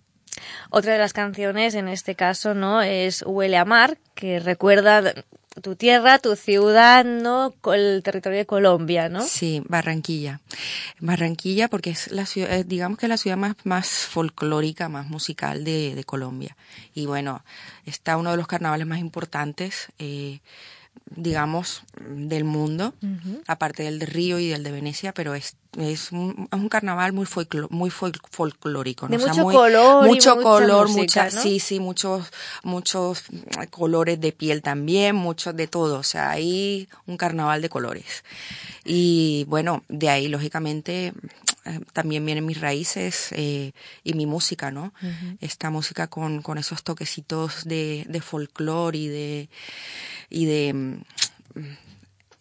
Otra 0.70 0.92
de 0.92 1.00
las 1.00 1.12
canciones, 1.12 1.74
en 1.74 1.88
este 1.88 2.14
caso, 2.14 2.54
¿no? 2.54 2.82
Es 2.82 3.24
Huele 3.26 3.56
a 3.56 3.64
Mar, 3.64 3.98
que 4.14 4.38
recuerda 4.38 5.02
tu 5.62 5.76
tierra, 5.76 6.18
tu 6.18 6.36
ciudad, 6.36 7.04
¿no? 7.04 7.54
El 7.72 8.02
territorio 8.02 8.38
de 8.38 8.46
Colombia, 8.46 9.08
¿no? 9.08 9.22
Sí, 9.22 9.62
Barranquilla. 9.68 10.40
Barranquilla 11.00 11.68
porque 11.68 11.90
es 11.90 12.10
la 12.10 12.26
ciudad, 12.26 12.52
eh, 12.52 12.64
digamos 12.64 12.98
que 12.98 13.06
es 13.06 13.10
la 13.10 13.16
ciudad 13.16 13.36
más, 13.36 13.56
más 13.64 13.88
folclórica, 13.88 14.88
más 14.88 15.08
musical 15.08 15.64
de, 15.64 15.94
de 15.94 16.04
Colombia. 16.04 16.56
Y 16.94 17.06
bueno, 17.06 17.44
está 17.84 18.16
uno 18.16 18.30
de 18.30 18.36
los 18.36 18.46
carnavales 18.46 18.86
más 18.86 18.98
importantes, 18.98 19.88
eh, 19.98 20.40
digamos, 21.14 21.82
del 22.08 22.44
mundo, 22.44 22.92
aparte 23.46 23.82
del 23.84 23.98
de 23.98 24.06
Río 24.06 24.38
y 24.38 24.48
del 24.48 24.62
de 24.62 24.70
Venecia, 24.72 25.12
pero 25.14 25.34
es, 25.34 25.56
es, 25.78 26.12
un, 26.12 26.48
es 26.52 26.58
un 26.58 26.68
carnaval 26.68 27.12
muy, 27.12 27.24
folclo- 27.26 27.68
muy 27.70 27.90
fol- 27.90 28.20
folclórico. 28.30 29.06
¿no? 29.08 29.10
De 29.10 29.16
O 29.16 29.20
sea, 29.20 29.28
mucho 29.32 29.42
muy- 29.44 29.54
color 29.54 30.04
Mucho 30.06 30.36
mucha 30.36 30.42
color, 30.48 30.88
música, 30.88 31.24
mucha, 31.24 31.36
¿no? 31.36 31.42
sí, 31.42 31.58
sí, 31.60 31.80
muchos, 31.80 32.26
muchos 32.62 33.24
mm, 33.30 33.64
colores 33.70 34.20
de 34.20 34.32
piel 34.32 34.60
también, 34.62 35.16
muchos 35.16 35.56
de 35.56 35.66
todo. 35.66 35.98
O 35.98 36.02
sea, 36.02 36.30
hay 36.30 36.88
un 37.06 37.16
carnaval 37.16 37.62
de 37.62 37.68
colores. 37.70 38.24
Y 38.84 39.44
bueno, 39.48 39.84
de 39.88 40.10
ahí, 40.10 40.28
lógicamente, 40.28 41.12
eh, 41.66 41.80
también 41.92 42.24
vienen 42.24 42.46
mis 42.46 42.60
raíces 42.60 43.28
eh, 43.32 43.72
y 44.04 44.14
mi 44.14 44.26
música, 44.26 44.70
¿no? 44.70 44.94
Esta 45.40 45.70
música 45.70 46.06
con, 46.06 46.42
con 46.42 46.58
esos 46.58 46.84
toquecitos 46.84 47.64
de, 47.64 48.06
de 48.08 48.20
folclore 48.20 48.96
y 48.96 49.08
de, 49.08 49.48
y 50.30 50.44
de, 50.44 50.72
mm, 50.74 51.02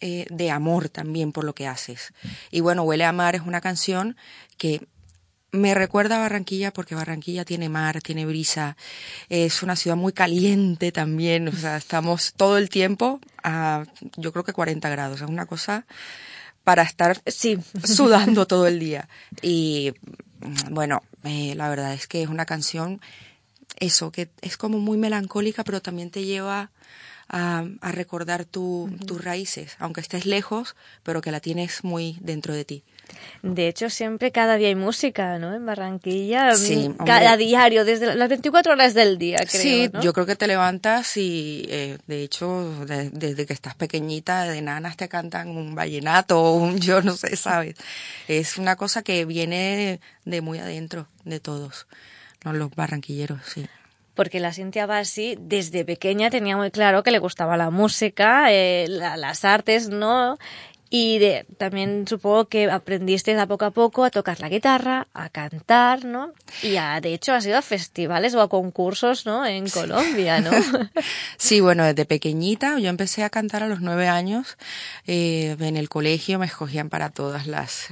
eh, 0.00 0.26
de 0.30 0.50
amor 0.50 0.88
también 0.88 1.32
por 1.32 1.44
lo 1.44 1.54
que 1.54 1.66
haces. 1.66 2.12
Y 2.50 2.60
bueno, 2.60 2.84
Huele 2.84 3.04
a 3.04 3.12
Mar 3.12 3.34
es 3.34 3.42
una 3.42 3.60
canción 3.60 4.16
que 4.58 4.86
me 5.50 5.74
recuerda 5.74 6.16
a 6.16 6.20
Barranquilla 6.20 6.72
porque 6.72 6.94
Barranquilla 6.94 7.44
tiene 7.44 7.68
mar, 7.68 8.02
tiene 8.02 8.26
brisa, 8.26 8.76
es 9.28 9.62
una 9.62 9.74
ciudad 9.74 9.96
muy 9.96 10.12
caliente 10.12 10.92
también, 10.92 11.48
o 11.48 11.52
sea, 11.52 11.76
estamos 11.78 12.34
todo 12.36 12.58
el 12.58 12.68
tiempo 12.68 13.20
a 13.42 13.84
yo 14.16 14.32
creo 14.32 14.44
que 14.44 14.52
40 14.52 14.88
grados, 14.88 15.22
es 15.22 15.28
una 15.28 15.46
cosa 15.46 15.86
para 16.66 16.82
estar 16.82 17.22
Sí. 17.26 17.58
sudando 17.84 18.48
todo 18.48 18.66
el 18.66 18.80
día. 18.80 19.08
Y 19.40 19.94
mm, 20.40 20.74
bueno, 20.74 21.00
eh, 21.22 21.54
la 21.54 21.68
verdad 21.68 21.94
es 21.94 22.08
que 22.08 22.22
es 22.24 22.28
una 22.28 22.44
canción, 22.44 23.00
eso, 23.78 24.10
que 24.10 24.30
es 24.42 24.56
como 24.56 24.80
muy 24.80 24.98
melancólica, 24.98 25.62
pero 25.62 25.80
también 25.80 26.10
te 26.10 26.24
lleva 26.24 26.72
a, 27.28 27.64
a 27.80 27.92
recordar 27.92 28.44
tu, 28.44 28.90
tus 29.06 29.22
raíces, 29.24 29.76
aunque 29.78 30.00
estés 30.00 30.26
lejos, 30.26 30.76
pero 31.02 31.20
que 31.20 31.30
la 31.32 31.40
tienes 31.40 31.82
muy 31.84 32.16
dentro 32.20 32.54
de 32.54 32.64
ti. 32.64 32.84
De 33.42 33.68
hecho, 33.68 33.88
siempre 33.88 34.32
cada 34.32 34.56
día 34.56 34.66
hay 34.68 34.74
música, 34.74 35.38
¿no? 35.38 35.54
En 35.54 35.64
Barranquilla, 35.64 36.54
Sí, 36.56 36.88
mm, 36.88 37.04
cada 37.04 37.32
hombre. 37.32 37.44
diario, 37.46 37.84
desde 37.84 38.14
las 38.16 38.28
24 38.28 38.72
horas 38.72 38.94
del 38.94 39.16
día, 39.18 39.38
creo, 39.38 39.48
sí, 39.62 39.90
¿no? 39.92 40.02
yo 40.02 40.12
creo 40.12 40.26
que 40.26 40.34
te 40.34 40.48
levantas 40.48 41.16
y, 41.16 41.64
eh, 41.68 41.98
de 42.08 42.22
hecho, 42.24 42.84
de- 42.84 43.10
desde 43.10 43.46
que 43.46 43.52
estás 43.52 43.76
pequeñita, 43.76 44.44
de 44.44 44.60
nanas 44.60 44.96
te 44.96 45.08
cantan 45.08 45.48
un 45.56 45.74
vallenato 45.76 46.40
o 46.42 46.56
un 46.56 46.78
yo 46.80 47.00
no 47.02 47.16
sé, 47.16 47.36
¿sabes? 47.36 47.76
Es 48.26 48.56
una 48.58 48.74
cosa 48.74 49.02
que 49.02 49.24
viene 49.24 50.00
de 50.24 50.40
muy 50.40 50.58
adentro 50.58 51.06
de 51.24 51.38
todos, 51.38 51.86
¿no? 52.44 52.52
los 52.52 52.70
barranquilleros, 52.74 53.40
sí. 53.46 53.66
Porque 54.16 54.40
la 54.40 54.52
Cintia 54.52 54.86
Bassi 54.86 55.36
desde 55.38 55.84
pequeña 55.84 56.30
tenía 56.30 56.56
muy 56.56 56.70
claro 56.72 57.02
que 57.04 57.12
le 57.12 57.18
gustaba 57.20 57.56
la 57.56 57.70
música, 57.70 58.46
eh, 58.50 58.86
la- 58.88 59.16
las 59.16 59.44
artes, 59.44 59.88
¿no? 59.90 60.38
Y 60.88 61.18
de, 61.18 61.46
también 61.58 62.06
supongo 62.06 62.44
que 62.44 62.70
aprendiste 62.70 63.36
a 63.36 63.46
poco 63.48 63.64
a 63.64 63.70
poco 63.72 64.04
a 64.04 64.10
tocar 64.10 64.38
la 64.40 64.48
guitarra, 64.48 65.08
a 65.14 65.28
cantar, 65.30 66.04
¿no? 66.04 66.32
Y 66.62 66.76
a, 66.76 67.00
de 67.00 67.12
hecho 67.12 67.32
has 67.32 67.44
ido 67.44 67.58
a 67.58 67.62
festivales 67.62 68.34
o 68.36 68.40
a 68.40 68.48
concursos, 68.48 69.26
¿no? 69.26 69.44
En 69.44 69.68
Colombia, 69.68 70.40
¿no? 70.40 70.50
Sí, 71.38 71.60
bueno, 71.60 71.84
desde 71.84 72.04
pequeñita 72.04 72.78
yo 72.78 72.88
empecé 72.88 73.24
a 73.24 73.30
cantar 73.30 73.62
a 73.64 73.68
los 73.68 73.80
nueve 73.80 74.06
años. 74.08 74.56
Eh, 75.08 75.56
en 75.58 75.76
el 75.76 75.88
colegio 75.88 76.38
me 76.38 76.46
escogían 76.46 76.88
para 76.88 77.10
todas 77.10 77.46
las... 77.48 77.88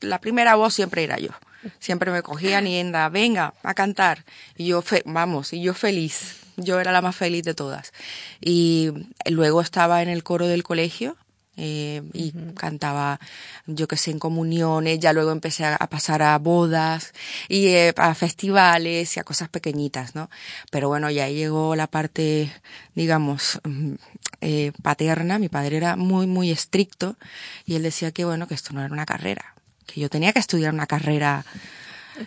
La 0.00 0.20
primera 0.20 0.54
voz 0.56 0.74
siempre 0.74 1.04
era 1.04 1.18
yo. 1.18 1.30
Siempre 1.78 2.10
me 2.12 2.22
cogían 2.22 2.66
y 2.66 2.78
anda, 2.78 3.08
venga, 3.08 3.54
a 3.62 3.74
cantar. 3.74 4.24
Y 4.56 4.66
yo, 4.66 4.82
fe- 4.82 5.02
vamos, 5.06 5.52
y 5.52 5.62
yo 5.62 5.72
feliz. 5.74 6.36
Yo 6.56 6.80
era 6.80 6.92
la 6.92 7.02
más 7.02 7.16
feliz 7.16 7.42
de 7.44 7.54
todas. 7.54 7.92
Y 8.40 8.90
luego 9.28 9.60
estaba 9.62 10.02
en 10.02 10.08
el 10.08 10.22
coro 10.22 10.46
del 10.46 10.62
colegio. 10.62 11.16
Eh, 11.56 12.02
y 12.12 12.32
cantaba, 12.54 13.18
yo 13.66 13.88
que 13.88 13.96
sé, 13.96 14.10
en 14.10 14.18
comuniones, 14.18 14.98
ya 15.00 15.12
luego 15.12 15.32
empecé 15.32 15.64
a, 15.64 15.76
a 15.76 15.88
pasar 15.88 16.22
a 16.22 16.38
bodas 16.38 17.12
y 17.48 17.68
eh, 17.68 17.94
a 17.96 18.14
festivales 18.14 19.16
y 19.16 19.20
a 19.20 19.24
cosas 19.24 19.48
pequeñitas, 19.48 20.14
¿no? 20.14 20.28
Pero 20.70 20.88
bueno, 20.88 21.10
ya 21.10 21.28
llegó 21.28 21.76
la 21.76 21.86
parte, 21.86 22.52
digamos, 22.94 23.60
mm, 23.64 23.94
eh, 24.40 24.72
paterna. 24.82 25.38
Mi 25.38 25.48
padre 25.48 25.78
era 25.78 25.96
muy, 25.96 26.26
muy 26.26 26.50
estricto 26.50 27.16
y 27.64 27.76
él 27.76 27.82
decía 27.82 28.12
que, 28.12 28.24
bueno, 28.24 28.46
que 28.46 28.54
esto 28.54 28.72
no 28.72 28.84
era 28.84 28.92
una 28.92 29.06
carrera, 29.06 29.54
que 29.86 30.00
yo 30.00 30.10
tenía 30.10 30.32
que 30.32 30.40
estudiar 30.40 30.74
una 30.74 30.86
carrera 30.86 31.44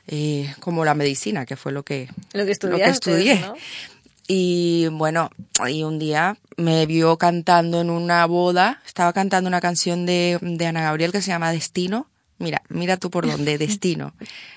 eh, 0.07 0.53
como 0.59 0.85
la 0.85 0.95
medicina, 0.95 1.45
que 1.45 1.55
fue 1.55 1.71
lo 1.71 1.83
que, 1.83 2.09
Lo 2.33 2.45
que 2.45 2.51
estudiaste, 2.51 3.11
estudié. 3.11 3.39
¿no? 3.39 3.55
Y 4.31 4.87
bueno, 4.89 5.31
y 5.67 5.81
un 5.81 5.97
día 5.97 6.37
me 6.55 6.85
vio 6.85 7.17
cantando 7.17 7.81
en 7.81 7.89
una 7.89 8.27
boda, 8.27 8.79
estaba 8.85 9.11
cantando 9.11 9.47
una 9.47 9.59
canción 9.59 10.05
de, 10.05 10.37
de 10.39 10.67
Ana 10.67 10.83
Gabriel 10.83 11.11
que 11.11 11.23
se 11.23 11.31
llama 11.31 11.51
Destino. 11.51 12.07
Mira, 12.37 12.61
mira 12.69 12.97
tú 12.97 13.09
por 13.09 13.25
dónde, 13.25 13.57
Destino. 13.57 14.13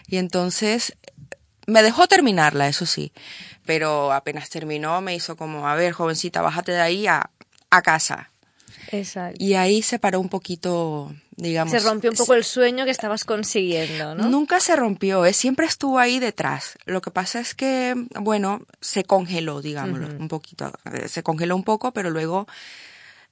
Y 0.07 0.19
entonces 0.19 0.95
me 1.67 1.83
dejó 1.83 2.07
terminarla, 2.07 2.69
eso 2.69 2.85
sí, 2.85 3.15
pero 3.65 4.13
apenas 4.13 4.51
terminó 4.51 5.01
me 5.01 5.15
hizo 5.15 5.37
como, 5.37 5.67
a 5.67 5.75
ver, 5.75 5.95
jovencita, 5.95 6.43
bájate 6.43 6.73
de 6.73 6.81
ahí 6.83 7.07
a, 7.07 7.31
a 7.71 7.81
casa. 7.81 8.31
Exacto. 8.91 9.43
Y 9.43 9.55
ahí 9.55 9.83
se 9.83 9.99
paró 9.99 10.21
un 10.21 10.29
poquito, 10.29 11.15
digamos. 11.37 11.73
Se 11.73 11.81
rompió 11.81 12.11
un 12.11 12.17
poco 12.17 12.35
el 12.35 12.45
sueño 12.45 12.85
que 12.85 12.91
estabas 12.91 13.25
consiguiendo, 13.25 14.15
¿no? 14.15 14.29
Nunca 14.29 14.61
se 14.61 14.77
rompió, 14.77 15.25
¿eh? 15.25 15.33
siempre 15.33 15.67
estuvo 15.67 15.99
ahí 15.99 16.19
detrás. 16.19 16.79
Lo 16.85 17.01
que 17.01 17.11
pasa 17.11 17.41
es 17.41 17.55
que, 17.55 17.95
bueno, 18.21 18.63
se 18.81 19.05
congeló, 19.05 19.63
digámoslo, 19.63 20.09
un 20.09 20.29
poquito. 20.29 20.73
Eh, 20.93 21.09
Se 21.09 21.23
congeló 21.23 21.57
un 21.57 21.65
poco, 21.65 21.93
pero 21.93 22.11
luego 22.11 22.47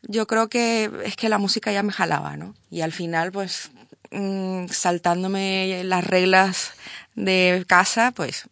yo 0.03 0.27
creo 0.27 0.49
que 0.49 0.91
es 1.05 1.17
que 1.17 1.29
la 1.29 1.39
música 1.39 1.73
ya 1.73 1.83
me 1.83 1.93
jalaba, 1.93 2.37
¿no? 2.37 2.55
Y 2.71 2.81
al 2.81 2.93
final, 2.93 3.33
pues, 3.33 3.71
mm, 4.11 4.69
saltándome 4.69 5.83
las 5.85 6.07
reglas 6.07 6.73
de 7.15 7.65
casa, 7.67 8.13
pues 8.13 8.49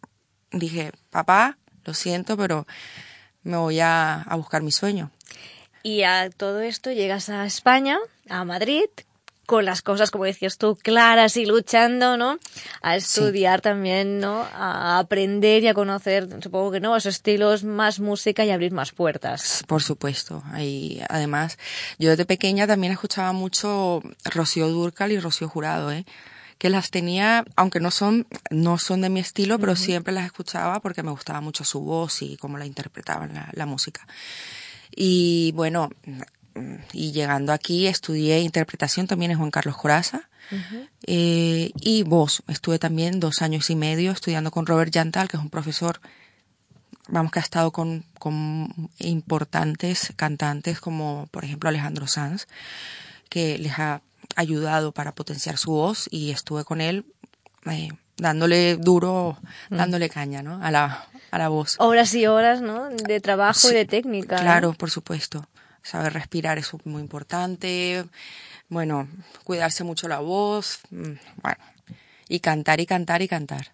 dije, 0.51 0.91
papá, 1.09 1.57
lo 1.85 1.93
siento, 1.93 2.37
pero 2.37 2.67
me 3.43 3.57
voy 3.57 3.79
a, 3.79 4.21
a 4.21 4.35
buscar 4.35 4.61
mi 4.61 4.71
sueño. 4.71 5.11
Y 5.83 6.03
a 6.03 6.29
todo 6.29 6.61
esto 6.61 6.91
llegas 6.91 7.29
a 7.29 7.45
España, 7.45 7.97
a 8.27 8.43
Madrid, 8.43 8.85
con 9.49 9.65
las 9.65 9.81
cosas, 9.81 10.11
como 10.11 10.25
decías 10.25 10.59
tú, 10.59 10.77
claras 10.79 11.35
y 11.35 11.43
luchando, 11.43 12.17
¿no? 12.17 12.37
A 12.83 12.95
estudiar 12.95 13.61
también, 13.61 14.19
¿no? 14.19 14.47
A 14.53 14.99
aprender 14.99 15.63
y 15.63 15.67
a 15.67 15.73
conocer, 15.73 16.27
supongo 16.43 16.71
que 16.71 16.79
nuevos 16.79 17.07
estilos, 17.07 17.63
más 17.63 17.99
música 17.99 18.45
y 18.45 18.51
abrir 18.51 18.71
más 18.71 18.91
puertas. 18.91 19.63
Por 19.65 19.81
supuesto. 19.81 20.43
Y 20.59 21.01
además, 21.09 21.57
yo 21.97 22.11
desde 22.11 22.25
pequeña 22.25 22.67
también 22.67 22.93
escuchaba 22.93 23.31
mucho 23.33 24.03
Rocío 24.23 24.67
Durcal 24.67 25.11
y 25.13 25.19
Rocío 25.19 25.49
Jurado, 25.49 25.91
¿eh? 25.91 26.05
que 26.59 26.69
las 26.69 26.91
tenía, 26.91 27.43
aunque 27.55 27.79
no 27.79 27.89
son, 27.89 28.27
no 28.51 28.77
son 28.77 29.01
de 29.01 29.09
mi 29.09 29.19
estilo, 29.19 29.57
pero 29.57 29.75
siempre 29.75 30.13
las 30.13 30.25
escuchaba 30.25 30.79
porque 30.79 31.01
me 31.01 31.09
gustaba 31.09 31.41
mucho 31.41 31.63
su 31.63 31.79
voz 31.79 32.21
y 32.21 32.37
cómo 32.37 32.59
la 32.59 32.67
interpretaban 32.67 33.33
la, 33.33 33.49
la 33.53 33.65
música. 33.65 34.05
Y 34.95 35.51
bueno, 35.55 35.89
y 36.93 37.11
llegando 37.11 37.53
aquí 37.53 37.87
estudié 37.87 38.41
interpretación 38.41 39.07
también 39.07 39.31
en 39.31 39.37
Juan 39.37 39.51
Carlos 39.51 39.77
Coraza 39.77 40.29
eh, 41.05 41.71
y 41.79 42.03
voz. 42.03 42.43
Estuve 42.47 42.79
también 42.79 43.19
dos 43.19 43.41
años 43.41 43.69
y 43.69 43.75
medio 43.75 44.11
estudiando 44.11 44.51
con 44.51 44.65
Robert 44.65 44.91
Yantal, 44.91 45.27
que 45.27 45.37
es 45.37 45.43
un 45.43 45.49
profesor 45.49 46.01
vamos 47.07 47.31
que 47.31 47.39
ha 47.39 47.41
estado 47.41 47.71
con, 47.71 48.05
con 48.19 48.89
importantes 48.99 50.13
cantantes 50.15 50.79
como 50.79 51.27
por 51.31 51.43
ejemplo 51.43 51.69
Alejandro 51.69 52.07
Sanz, 52.07 52.47
que 53.29 53.57
les 53.57 53.79
ha 53.79 54.01
ayudado 54.35 54.91
para 54.91 55.13
potenciar 55.13 55.57
su 55.57 55.71
voz 55.71 56.07
y 56.11 56.31
estuve 56.31 56.63
con 56.63 56.81
él 56.81 57.05
eh, 57.65 57.89
dándole 58.19 58.75
duro, 58.77 59.37
dándole 59.69 60.09
caña, 60.09 60.41
¿no? 60.43 60.63
A 60.63 60.69
la, 60.71 61.05
a 61.31 61.37
la 61.37 61.49
voz. 61.49 61.75
Horas 61.79 62.13
y 62.13 62.27
horas, 62.27 62.61
¿no? 62.61 62.89
De 62.89 63.19
trabajo 63.21 63.69
y 63.71 63.73
de 63.73 63.85
técnica. 63.85 64.37
Claro, 64.37 64.73
por 64.73 64.89
supuesto. 64.91 65.47
Saber 65.81 66.13
respirar 66.13 66.57
es 66.57 66.69
muy 66.85 67.01
importante. 67.01 68.05
Bueno, 68.67 69.07
cuidarse 69.43 69.83
mucho 69.83 70.07
la 70.07 70.19
voz. 70.19 70.81
mm, 70.91 71.13
Bueno, 71.41 71.57
y 72.27 72.39
cantar 72.41 72.79
y 72.79 72.85
cantar 72.85 73.21
y 73.21 73.27
cantar. 73.27 73.71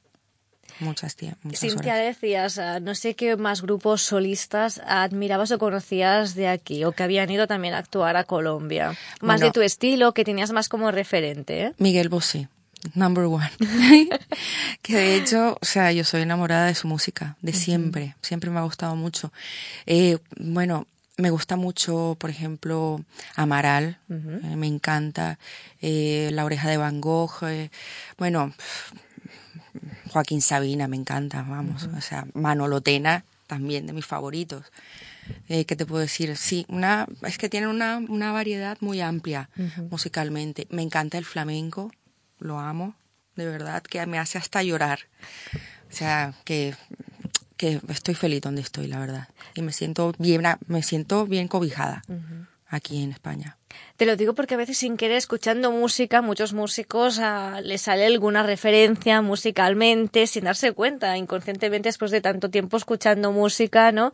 Muchas, 0.80 1.18
tie- 1.18 1.36
muchas 1.42 1.62
Cintia, 1.62 1.94
horas. 1.94 2.06
decías, 2.06 2.58
ah, 2.60 2.80
no 2.82 2.96
sé 2.96 3.16
qué 3.16 3.38
más 3.38 3.62
grupos 3.62 4.02
solistas 4.02 4.82
admirabas 4.86 5.52
o 5.52 5.58
conocías 5.58 6.36
de 6.36 6.50
aquí, 6.50 6.84
o 6.84 6.92
que 6.92 7.04
habían 7.04 7.30
ido 7.30 7.48
también 7.48 7.74
a 7.74 7.78
actuar 7.78 8.18
a 8.18 8.26
Colombia. 8.26 8.90
Más 9.22 9.40
Bueno. 9.40 9.46
de 9.46 9.52
tu 9.52 9.62
estilo, 9.62 10.14
que 10.14 10.26
tenías 10.26 10.52
más 10.52 10.68
como 10.68 10.92
referente, 10.92 11.62
¿eh? 11.68 11.74
Miguel 11.78 12.10
Bosé, 12.10 12.50
number 12.94 13.26
one. 13.26 13.50
que 14.82 14.96
de 14.96 15.16
hecho, 15.16 15.58
o 15.62 15.66
sea, 15.66 15.92
yo 15.92 16.04
soy 16.04 16.22
enamorada 16.22 16.68
de 16.68 16.76
su 16.76 16.88
música, 16.88 17.38
de 17.42 17.54
siempre. 17.54 18.16
Siempre 18.22 18.50
me 18.50 18.60
ha 18.60 18.64
gustado 18.64 18.96
mucho. 18.96 19.32
Eh, 19.86 20.18
bueno, 20.38 20.88
me 21.18 21.30
gusta 21.30 21.56
mucho, 21.56 22.18
por 22.20 22.30
ejemplo, 22.30 23.04
Amaral, 23.36 24.00
eh, 24.10 24.56
me 24.56 24.68
encanta. 24.68 25.40
Eh, 25.82 26.30
La 26.34 26.46
oreja 26.46 26.70
de 26.70 26.78
Van 26.78 27.00
Gogh. 27.02 27.44
eh, 27.44 27.70
bueno, 28.18 28.54
Joaquín 30.12 30.42
Sabina 30.42 30.88
me 30.88 30.98
encanta, 30.98 31.44
vamos. 31.44 31.90
O 31.98 32.02
sea, 32.02 32.26
Manolo 32.34 32.82
Tena, 32.82 33.24
también 33.48 33.86
de 33.88 33.94
mis 33.94 34.06
favoritos. 34.06 34.66
Eh, 35.50 35.66
¿Qué 35.66 35.76
te 35.76 35.86
puedo 35.86 36.02
decir? 36.02 36.36
Sí, 36.38 36.66
una, 36.70 37.08
es 37.24 37.38
que 37.38 37.50
tienen 37.50 37.70
una, 37.70 37.98
una 37.98 38.32
variedad 38.32 38.78
muy 38.82 39.02
amplia 39.02 39.50
musicalmente. 39.90 40.68
Me 40.70 40.82
encanta 40.82 41.18
el 41.18 41.26
flamenco, 41.26 41.92
lo 42.40 42.60
amo, 42.60 42.96
de 43.36 43.46
verdad, 43.46 43.84
que 43.84 44.06
me 44.06 44.20
hace 44.20 44.38
hasta 44.38 44.64
llorar. 44.64 45.00
O 45.90 45.96
sea, 45.96 46.34
que, 46.44 46.76
que 47.58 47.80
estoy 47.90 48.16
feliz 48.16 48.42
donde 48.42 48.62
estoy, 48.62 48.88
la 48.88 49.00
verdad. 49.00 49.30
Y 49.54 49.62
me 49.62 49.72
siento 49.72 50.14
bien, 50.18 50.44
me 50.68 50.84
siento 50.84 51.26
bien 51.26 51.48
cobijada 51.48 52.02
aquí 52.68 53.04
en 53.04 53.12
España. 53.12 53.58
Te 53.98 54.06
lo 54.06 54.16
digo 54.16 54.34
porque 54.34 54.56
a 54.56 54.58
veces 54.58 54.78
sin 54.78 54.98
querer 54.98 55.18
escuchando 55.18 55.72
música, 55.72 56.22
muchos 56.22 56.54
músicos 56.54 57.20
ah, 57.20 57.62
les 57.62 57.82
sale 57.84 58.06
alguna 58.06 58.44
referencia 58.44 59.22
musicalmente 59.22 60.28
sin 60.28 60.46
darse 60.46 60.74
cuenta, 60.74 61.18
inconscientemente 61.18 61.90
después 61.90 62.12
de 62.12 62.22
tanto 62.22 62.50
tiempo 62.50 62.78
escuchando 62.78 63.32
música, 63.32 63.92
¿no? 63.92 64.12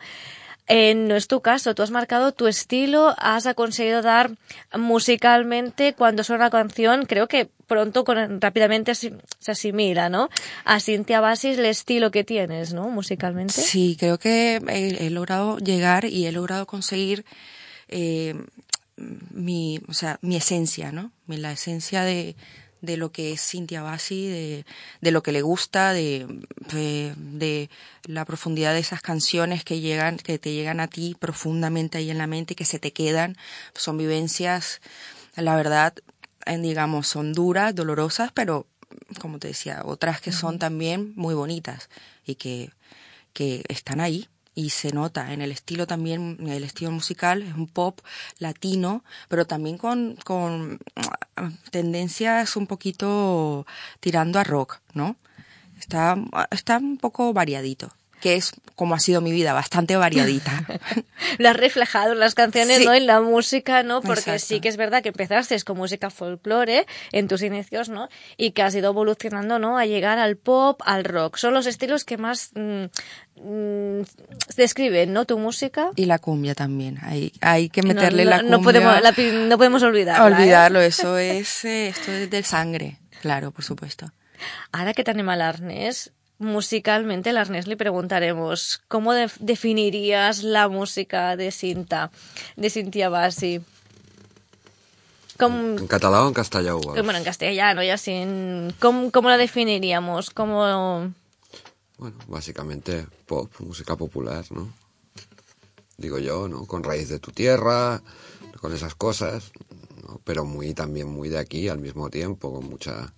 Eh, 0.67 0.95
no 0.95 1.15
es 1.15 1.27
tu 1.27 1.41
caso, 1.41 1.75
tú 1.75 1.83
has 1.83 1.91
marcado 1.91 2.31
tu 2.31 2.47
estilo, 2.47 3.13
has 3.17 3.47
conseguido 3.55 4.01
dar 4.01 4.31
musicalmente 4.77 5.93
cuando 5.93 6.23
suena 6.23 6.45
una 6.45 6.49
canción, 6.49 7.05
creo 7.05 7.27
que 7.27 7.49
pronto 7.67 8.03
con, 8.03 8.39
rápidamente 8.39 8.95
se 8.95 9.11
asimila, 9.47 10.09
¿no? 10.09 10.29
A 10.63 10.79
Cintia 10.79 11.19
Basis 11.19 11.57
el 11.57 11.65
estilo 11.65 12.11
que 12.11 12.23
tienes, 12.23 12.73
¿no? 12.73 12.89
Musicalmente. 12.89 13.53
Sí, 13.53 13.97
creo 13.99 14.17
que 14.17 14.61
he, 14.67 15.07
he 15.07 15.09
logrado 15.09 15.57
llegar 15.57 16.05
y 16.05 16.25
he 16.25 16.31
logrado 16.31 16.65
conseguir 16.67 17.25
eh, 17.87 18.35
mi, 18.95 19.79
o 19.87 19.93
sea, 19.93 20.19
mi 20.21 20.35
esencia, 20.35 20.91
¿no? 20.91 21.11
La 21.27 21.51
esencia 21.51 22.03
de, 22.03 22.35
de 22.81 22.97
lo 22.97 23.11
que 23.11 23.31
es 23.31 23.41
Cintia 23.41 23.81
Bassi, 23.81 24.27
de, 24.27 24.65
de 25.01 25.11
lo 25.11 25.23
que 25.23 25.31
le 25.31 25.41
gusta, 25.41 25.93
de, 25.93 26.27
de, 26.71 27.13
de 27.15 27.69
la 28.05 28.25
profundidad 28.25 28.73
de 28.73 28.79
esas 28.79 29.01
canciones 29.01 29.63
que 29.63 29.79
llegan, 29.79 30.17
que 30.17 30.39
te 30.39 30.53
llegan 30.53 30.79
a 30.79 30.87
ti 30.87 31.15
profundamente 31.19 31.97
ahí 31.97 32.09
en 32.09 32.17
la 32.17 32.27
mente, 32.27 32.55
que 32.55 32.65
se 32.65 32.79
te 32.79 32.91
quedan. 32.91 33.37
Son 33.75 33.97
vivencias, 33.97 34.81
la 35.35 35.55
verdad, 35.55 35.93
en, 36.45 36.63
digamos, 36.63 37.07
son 37.07 37.33
duras, 37.33 37.75
dolorosas, 37.75 38.31
pero 38.33 38.67
como 39.19 39.39
te 39.39 39.47
decía, 39.47 39.83
otras 39.85 40.19
que 40.21 40.31
son 40.31 40.59
también 40.59 41.13
muy 41.15 41.33
bonitas 41.33 41.89
y 42.25 42.35
que, 42.35 42.71
que 43.33 43.63
están 43.69 44.01
ahí 44.01 44.27
y 44.53 44.71
se 44.71 44.91
nota 44.91 45.33
en 45.33 45.41
el 45.41 45.51
estilo 45.51 45.87
también, 45.87 46.37
el 46.47 46.63
estilo 46.63 46.91
musical, 46.91 47.41
es 47.43 47.53
un 47.53 47.67
pop 47.67 48.01
latino, 48.39 49.03
pero 49.29 49.45
también 49.45 49.77
con, 49.77 50.17
con 50.23 50.79
tendencias 51.71 52.55
un 52.55 52.67
poquito 52.67 53.65
tirando 53.99 54.39
a 54.39 54.43
rock, 54.43 54.79
¿no? 54.93 55.15
Está, 55.79 56.15
está 56.51 56.77
un 56.77 56.97
poco 56.97 57.33
variadito 57.33 57.91
que 58.21 58.35
es 58.35 58.53
como 58.75 58.95
ha 58.95 58.99
sido 58.99 59.21
mi 59.21 59.31
vida, 59.31 59.53
bastante 59.53 59.95
variadita. 59.95 60.63
Lo 61.37 61.49
has 61.49 61.55
reflejado 61.57 62.13
en 62.13 62.19
las 62.19 62.33
canciones, 62.33 62.77
Sí. 62.79 62.85
¿no? 62.85 62.93
En 62.93 63.05
la 63.05 63.21
música, 63.21 63.83
¿no? 63.83 64.01
Porque 64.01 64.21
Exacto. 64.21 64.45
sí 64.47 64.59
que 64.61 64.69
es 64.69 64.77
verdad 64.77 65.03
que 65.03 65.09
empezaste 65.09 65.61
con 65.63 65.77
música 65.77 66.09
folclore 66.09 66.85
en 67.11 67.27
tus 67.27 67.41
inicios, 67.43 67.89
¿no? 67.89 68.07
Y 68.37 68.51
que 68.51 68.63
has 68.63 68.73
ido 68.73 68.89
evolucionando, 68.91 69.59
¿no? 69.59 69.77
A 69.77 69.85
llegar 69.85 70.17
al 70.17 70.37
pop, 70.37 70.81
al 70.85 71.03
rock. 71.03 71.37
Son 71.37 71.53
los 71.53 71.67
estilos 71.67 72.05
que 72.05 72.17
más 72.17 72.51
mm, 72.55 72.85
mm, 73.43 74.01
describen, 74.55 75.13
¿no? 75.13 75.25
Tu 75.25 75.37
música. 75.37 75.91
Y 75.95 76.05
la 76.05 76.19
cumbia 76.19 76.55
también, 76.55 76.97
hay, 77.01 77.33
hay 77.41 77.69
que 77.69 77.83
meterle 77.83 78.23
no, 78.25 78.29
la 78.31 78.37
cumbia. 78.39 78.57
no 78.57 78.63
podemos, 78.63 79.01
la 79.01 79.11
pi- 79.11 79.31
no 79.31 79.57
podemos 79.57 79.83
olvidarla. 79.83 80.27
¿eh? 80.27 80.33
olvidarlo, 80.41 80.81
eso 80.81 81.17
es, 81.17 81.65
eh, 81.65 81.89
esto 81.89 82.11
es 82.11 82.29
de 82.29 82.43
sangre, 82.43 82.99
claro, 83.21 83.51
por 83.51 83.63
supuesto. 83.63 84.11
Ahora 84.71 84.93
que 84.93 85.03
te 85.03 85.11
anima 85.11 85.35
el 85.35 85.41
arnés, 85.41 86.11
musicalmente, 86.41 87.29
el 87.29 87.37
arnés 87.37 87.67
le 87.67 87.77
preguntaremos, 87.77 88.81
¿cómo 88.87 89.13
def- 89.13 89.37
definirías 89.39 90.43
la 90.43 90.67
música 90.67 91.37
de 91.37 91.51
Cinta, 91.51 92.11
de 92.57 92.69
Cintia 92.69 93.09
Bassi? 93.09 93.61
Com, 95.39 95.77
En 95.77 95.87
català 95.87 96.21
o 96.25 96.27
en 96.27 96.33
vols? 96.33 97.01
bueno, 97.03 97.17
en 97.17 97.23
castellano 97.23 97.81
y 97.83 97.89
así, 97.89 98.11
en- 98.11 98.73
¿cómo, 98.79 99.11
cómo 99.11 99.29
la 99.29 99.37
definiríamos? 99.37 100.29
¿Cómo... 100.29 101.13
Bueno, 101.97 102.17
básicamente 102.27 103.05
pop, 103.27 103.51
música 103.59 103.95
popular, 103.95 104.43
¿no? 104.51 104.71
Digo 105.97 106.17
yo, 106.19 106.47
¿no? 106.47 106.65
Con 106.65 106.83
raíz 106.83 107.09
de 107.09 107.19
tu 107.19 107.31
tierra, 107.31 108.01
con 108.59 108.73
esas 108.73 108.95
cosas, 108.95 109.51
¿no? 110.03 110.19
Pero 110.23 110.45
muy 110.45 110.73
también 110.73 111.07
muy 111.07 111.29
de 111.29 111.37
aquí 111.39 111.69
al 111.69 111.79
mismo 111.79 112.09
tiempo, 112.09 112.51
con 112.53 112.65
mucha 112.67 113.13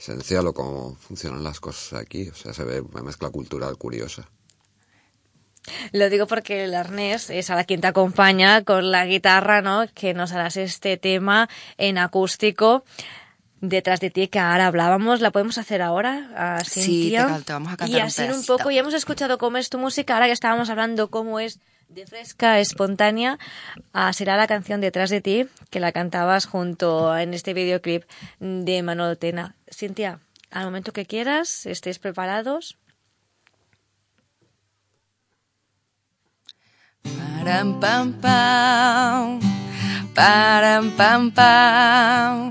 esencia 0.00 0.40
lo 0.42 0.54
cómo 0.54 0.96
funcionan 0.96 1.44
las 1.44 1.60
cosas 1.60 2.00
aquí. 2.00 2.28
O 2.28 2.34
sea, 2.34 2.52
se 2.52 2.64
ve 2.64 2.80
una 2.80 3.02
mezcla 3.02 3.28
cultural 3.30 3.76
curiosa. 3.76 4.28
Lo 5.92 6.08
digo 6.08 6.26
porque 6.26 6.64
el 6.64 6.74
arnés 6.74 7.28
es 7.28 7.50
a 7.50 7.54
la 7.54 7.64
quien 7.64 7.82
te 7.82 7.86
acompaña 7.86 8.64
con 8.64 8.90
la 8.90 9.04
guitarra, 9.04 9.60
¿no? 9.60 9.84
Que 9.94 10.14
nos 10.14 10.32
harás 10.32 10.56
este 10.56 10.96
tema 10.96 11.48
en 11.76 11.98
acústico 11.98 12.82
detrás 13.60 14.00
de 14.00 14.10
ti 14.10 14.28
que 14.28 14.38
ahora 14.38 14.66
hablábamos. 14.66 15.20
¿La 15.20 15.30
podemos 15.30 15.58
hacer 15.58 15.82
ahora, 15.82 16.30
a 16.34 16.64
Sí, 16.64 17.10
te 17.14 17.42
te 17.44 17.52
vamos 17.52 17.74
a 17.74 17.76
cantar 17.76 17.88
Y 17.90 18.00
un 18.00 18.06
así 18.06 18.22
un 18.22 18.28
pedacito. 18.28 18.56
poco, 18.56 18.70
ya 18.70 18.80
hemos 18.80 18.94
escuchado 18.94 19.36
cómo 19.36 19.58
es 19.58 19.68
tu 19.68 19.78
música, 19.78 20.14
ahora 20.14 20.26
que 20.26 20.32
estábamos 20.32 20.70
hablando 20.70 21.10
cómo 21.10 21.38
es 21.38 21.60
de 21.90 22.06
fresca, 22.06 22.60
espontánea, 22.60 23.38
ah, 23.92 24.12
será 24.12 24.36
la 24.36 24.46
canción 24.46 24.80
Detrás 24.80 25.10
de 25.10 25.20
ti, 25.20 25.46
que 25.70 25.80
la 25.80 25.92
cantabas 25.92 26.46
junto 26.46 27.16
en 27.16 27.34
este 27.34 27.52
videoclip 27.52 28.04
de 28.38 28.82
Manolo 28.82 29.16
Tena. 29.16 29.56
Cintia, 29.70 30.20
al 30.50 30.64
momento 30.64 30.92
que 30.92 31.06
quieras, 31.06 31.66
estéis 31.66 31.98
preparados. 31.98 32.78
Param 37.02 37.80
pam 37.80 38.12
pam, 38.12 39.40
param 40.14 40.90
pam 40.96 41.30
pam, 41.30 42.50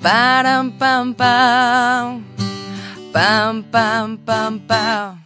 param 0.00 0.70
pam 0.78 1.14
pam, 1.14 2.24
pam 3.12 3.62
pam 3.64 4.16
pam 4.18 4.58
pam. 4.60 5.23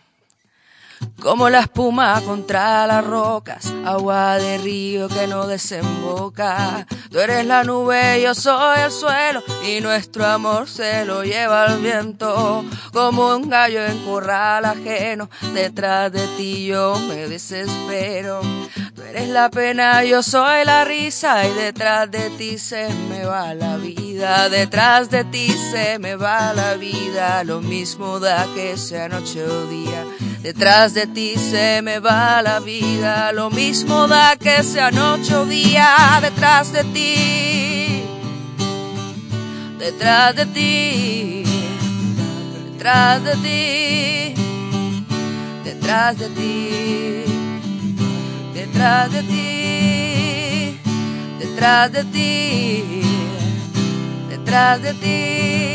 Como 1.20 1.50
la 1.50 1.60
espuma 1.60 2.20
contra 2.24 2.86
las 2.86 3.04
rocas, 3.04 3.72
agua 3.84 4.38
de 4.38 4.56
río 4.58 5.08
que 5.08 5.26
no 5.26 5.48
desemboca. 5.48 6.86
Tú 7.10 7.18
eres 7.18 7.44
la 7.44 7.64
nube, 7.64 8.22
yo 8.22 8.34
soy 8.34 8.78
el 8.80 8.92
suelo, 8.92 9.42
y 9.66 9.80
nuestro 9.80 10.24
amor 10.24 10.68
se 10.68 11.04
lo 11.04 11.24
lleva 11.24 11.66
el 11.66 11.80
viento. 11.80 12.64
Como 12.92 13.34
un 13.34 13.48
gallo 13.48 13.84
en 13.84 13.98
corral 14.04 14.64
ajeno, 14.64 15.28
detrás 15.52 16.12
de 16.12 16.24
ti 16.36 16.66
yo 16.66 16.96
me 17.08 17.26
desespero. 17.28 18.40
Tú 18.94 19.02
eres 19.02 19.28
la 19.28 19.50
pena, 19.50 20.04
yo 20.04 20.22
soy 20.22 20.64
la 20.64 20.84
risa, 20.84 21.46
y 21.48 21.52
detrás 21.52 22.08
de 22.12 22.30
ti 22.30 22.58
se 22.58 22.88
me 23.08 23.24
va 23.24 23.54
la 23.54 23.76
vida. 23.76 24.48
Detrás 24.48 25.10
de 25.10 25.24
ti 25.24 25.48
se 25.72 25.98
me 25.98 26.14
va 26.14 26.52
la 26.52 26.74
vida, 26.74 27.42
lo 27.42 27.60
mismo 27.60 28.20
da 28.20 28.46
que 28.54 28.76
sea 28.76 29.08
noche 29.08 29.42
o 29.42 29.66
día. 29.66 30.04
Detrás 30.42 30.94
de 30.94 31.08
ti 31.08 31.34
se 31.36 31.82
me 31.82 31.98
va 31.98 32.40
la 32.42 32.60
vida, 32.60 33.32
lo 33.32 33.50
mismo 33.50 34.06
da 34.06 34.36
que 34.36 34.62
sea 34.62 34.92
noche 34.92 35.34
o 35.34 35.44
día. 35.44 36.20
Detrás 36.22 36.72
de 36.72 36.84
ti, 36.84 38.02
detrás 39.78 40.36
de 40.36 40.46
ti, 40.46 41.42
detrás 42.70 43.24
de 43.24 43.34
ti, 43.36 44.34
detrás 45.64 46.18
de 46.18 46.28
ti, 46.28 47.24
detrás 48.54 49.12
de 49.12 49.22
ti, 49.24 50.78
detrás 51.40 51.92
de 51.92 52.04
ti, 52.04 53.02
detrás 54.30 54.82
de 54.82 54.94
ti. 54.94 55.67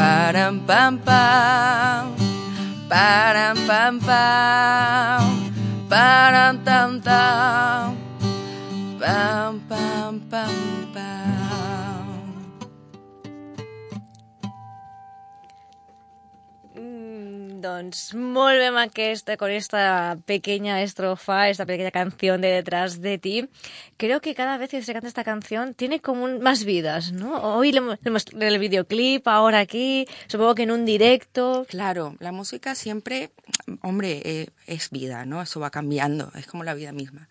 Param 0.00 0.64
pam 0.64 0.96
pam, 0.96 2.16
param 2.88 3.56
pam 3.68 4.00
pam, 4.00 5.26
param 5.90 6.56
tam 6.64 7.00
tam, 7.04 7.98
pam 8.98 9.60
pam 9.68 10.20
pam 10.30 10.56
pam. 10.94 12.08
Mm, 16.72 17.60
Doncs 17.60 18.14
molt 18.16 18.56
bé 18.56 18.72
amb 18.72 18.80
aquesta, 18.80 19.36
con 19.36 19.52
esta 19.52 20.16
pequeña 20.24 20.80
estrofa, 20.80 21.50
esta 21.50 21.66
pequeña 21.66 21.90
canción 21.90 22.40
de 22.40 22.48
Detrás 22.56 23.02
de 23.02 23.18
ti. 23.18 23.44
Creo 24.00 24.22
que 24.22 24.34
cada 24.34 24.56
vez 24.56 24.70
que 24.70 24.82
se 24.82 24.94
canta 24.94 25.08
esta 25.08 25.24
canción 25.24 25.74
tiene 25.74 26.00
como 26.00 26.24
un- 26.24 26.40
más 26.40 26.64
vidas, 26.64 27.12
¿no? 27.12 27.34
Hoy 27.34 27.70
le 27.70 27.82
le 27.82 28.48
el 28.48 28.58
videoclip, 28.58 29.28
ahora 29.28 29.58
aquí, 29.58 30.06
supongo 30.26 30.54
que 30.54 30.62
en 30.62 30.70
un 30.70 30.86
directo. 30.86 31.66
Claro, 31.68 32.16
la 32.18 32.32
música 32.32 32.74
siempre, 32.74 33.30
hombre, 33.82 34.22
eh, 34.24 34.48
es 34.66 34.88
vida, 34.88 35.26
¿no? 35.26 35.42
Eso 35.42 35.60
va 35.60 35.68
cambiando, 35.68 36.32
es 36.34 36.46
como 36.46 36.64
la 36.64 36.72
vida 36.72 36.92
misma. 36.92 37.28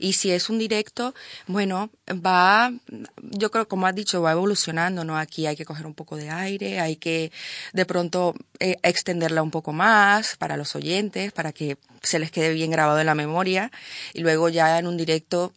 Y 0.00 0.14
si 0.14 0.32
es 0.32 0.50
un 0.50 0.58
directo, 0.58 1.14
bueno, 1.46 1.88
va, 2.10 2.72
yo 3.20 3.52
creo, 3.52 3.68
como 3.68 3.86
has 3.86 3.94
dicho, 3.94 4.20
va 4.20 4.32
evolucionando, 4.32 5.04
¿no? 5.04 5.16
Aquí 5.16 5.46
hay 5.46 5.54
que 5.54 5.64
coger 5.64 5.86
un 5.86 5.94
poco 5.94 6.16
de 6.16 6.30
aire, 6.30 6.80
hay 6.80 6.96
que 6.96 7.30
de 7.72 7.86
pronto 7.86 8.34
eh, 8.58 8.74
extenderla 8.82 9.40
un 9.44 9.52
poco 9.52 9.72
más 9.72 10.36
para 10.36 10.56
los 10.56 10.74
oyentes, 10.74 11.30
para 11.30 11.52
que 11.52 11.78
se 12.02 12.18
les 12.18 12.32
quede 12.32 12.52
bien 12.54 12.72
grabado 12.72 12.98
en 12.98 13.06
la 13.06 13.14
memoria. 13.14 13.70
Y 14.14 14.22
luego 14.22 14.48
ya 14.48 14.80
en 14.80 14.88
un 14.88 14.96
directo 14.96 15.52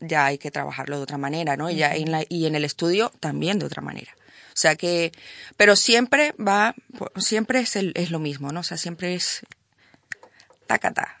ya 0.00 0.26
hay 0.26 0.38
que 0.38 0.50
trabajarlo 0.50 0.96
de 0.96 1.02
otra 1.02 1.18
manera, 1.18 1.56
¿no? 1.56 1.70
Y, 1.70 1.76
ya 1.76 1.94
en 1.94 2.10
la- 2.12 2.24
y 2.28 2.46
en 2.46 2.54
el 2.54 2.64
estudio 2.64 3.12
también 3.20 3.58
de 3.58 3.66
otra 3.66 3.82
manera. 3.82 4.12
O 4.48 4.58
sea 4.58 4.74
que, 4.76 5.12
pero 5.56 5.76
siempre 5.76 6.34
va, 6.38 6.74
siempre 7.16 7.60
es, 7.60 7.76
el- 7.76 7.92
es 7.94 8.10
lo 8.10 8.18
mismo, 8.18 8.52
¿no? 8.52 8.60
O 8.60 8.62
sea, 8.62 8.76
siempre 8.78 9.14
es 9.14 9.42
tacata. 10.66 11.16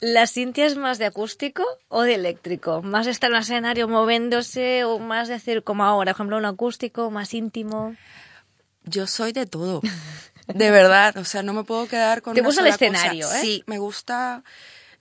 ¿La 0.00 0.26
Cintia 0.26 0.66
es 0.66 0.76
más 0.76 0.98
de 0.98 1.06
acústico 1.06 1.64
o 1.88 2.02
de 2.02 2.14
eléctrico? 2.14 2.82
¿Más 2.82 3.06
estar 3.06 3.30
en 3.30 3.36
un 3.36 3.42
escenario 3.42 3.88
moviéndose 3.88 4.84
o 4.84 4.98
más 4.98 5.28
decir 5.28 5.62
como 5.64 5.84
ahora, 5.84 6.12
por 6.12 6.16
ejemplo, 6.16 6.36
un 6.36 6.44
acústico 6.44 7.10
más 7.10 7.34
íntimo? 7.34 7.96
Yo 8.84 9.06
soy 9.06 9.32
de 9.32 9.46
todo. 9.46 9.80
De 10.48 10.70
verdad, 10.70 11.14
o 11.18 11.24
sea, 11.26 11.42
no 11.42 11.52
me 11.52 11.62
puedo 11.62 11.86
quedar 11.88 12.22
con 12.22 12.32
¿Te 12.32 12.40
una 12.40 12.46
gusta 12.48 12.62
el 12.62 12.68
cosa. 12.68 12.74
escenario, 12.76 13.30
eh? 13.34 13.38
Sí, 13.42 13.62
me 13.66 13.76
gusta 13.76 14.42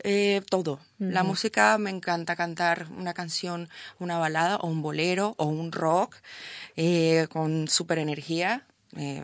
eh, 0.03 0.41
todo. 0.49 0.79
La 0.99 1.23
música 1.23 1.77
me 1.77 1.89
encanta 1.89 2.35
cantar 2.35 2.87
una 2.97 3.13
canción, 3.13 3.69
una 3.99 4.17
balada 4.17 4.57
o 4.57 4.67
un 4.67 4.81
bolero 4.81 5.35
o 5.37 5.45
un 5.45 5.71
rock 5.71 6.15
eh, 6.75 7.27
con 7.31 7.67
super 7.67 7.99
energía. 7.99 8.65
Eh, 8.95 9.23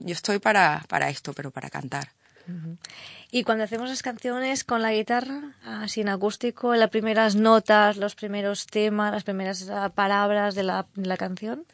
yo 0.00 0.12
estoy 0.12 0.38
para, 0.38 0.84
para 0.88 1.08
esto, 1.08 1.32
pero 1.32 1.50
para 1.50 1.70
cantar. 1.70 2.10
Y 3.30 3.44
cuando 3.44 3.64
hacemos 3.64 3.90
las 3.90 4.02
canciones 4.02 4.64
con 4.64 4.80
la 4.80 4.92
guitarra, 4.92 5.54
así 5.64 6.00
en 6.00 6.08
acústico, 6.08 6.74
las 6.74 6.88
primeras 6.88 7.36
notas, 7.36 7.98
los 7.98 8.14
primeros 8.14 8.66
temas, 8.66 9.12
las 9.12 9.24
primeras 9.24 9.68
ah, 9.68 9.90
palabras 9.90 10.54
de 10.54 10.62
la, 10.62 10.86
de 10.94 11.06
la 11.06 11.18
canción. 11.18 11.66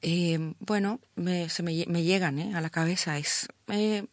Eh, 0.00 0.54
bueno, 0.60 1.00
me, 1.14 1.48
se 1.48 1.62
me, 1.62 1.84
me 1.88 2.02
llegan 2.02 2.38
¿eh? 2.38 2.54
a 2.54 2.60
la 2.60 2.70
cabeza. 2.70 3.18
Es, 3.18 3.48
eh, 3.68 4.06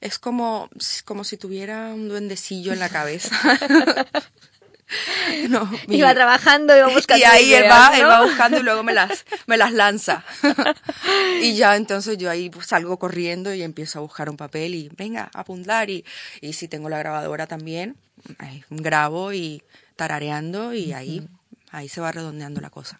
es 0.00 0.18
como, 0.18 0.70
como 1.04 1.24
si 1.24 1.36
tuviera 1.36 1.88
un 1.88 2.08
duendecillo 2.08 2.72
en 2.72 2.78
la 2.78 2.88
cabeza. 2.88 3.36
no, 5.48 5.70
mi- 5.86 5.98
Iba 5.98 6.12
trabajando, 6.14 6.76
iba 6.76 6.88
buscando 6.88 7.20
y 7.20 7.24
ahí 7.24 7.54
él 7.54 7.64
va, 7.70 7.90
¿no? 7.90 7.96
él 7.96 8.06
va 8.06 8.22
buscando 8.24 8.58
y 8.58 8.62
luego 8.62 8.82
me 8.82 8.92
las, 8.92 9.24
me 9.46 9.56
las 9.56 9.72
lanza. 9.72 10.24
y 11.42 11.54
ya 11.54 11.76
entonces 11.76 12.18
yo 12.18 12.30
ahí 12.30 12.50
salgo 12.66 12.98
corriendo 12.98 13.54
y 13.54 13.62
empiezo 13.62 13.98
a 14.00 14.02
buscar 14.02 14.28
un 14.30 14.36
papel 14.36 14.74
y 14.74 14.90
venga, 14.96 15.30
a 15.34 15.40
apuntar. 15.40 15.90
Y, 15.90 16.04
y 16.40 16.54
si 16.54 16.66
tengo 16.66 16.88
la 16.88 16.98
grabadora 16.98 17.46
también, 17.46 17.96
ahí 18.38 18.64
grabo 18.70 19.32
y 19.32 19.62
tarareando 19.96 20.74
y 20.74 20.92
ahí, 20.92 21.28
ahí 21.70 21.88
se 21.88 22.00
va 22.00 22.10
redondeando 22.10 22.60
la 22.60 22.70
cosa. 22.70 22.98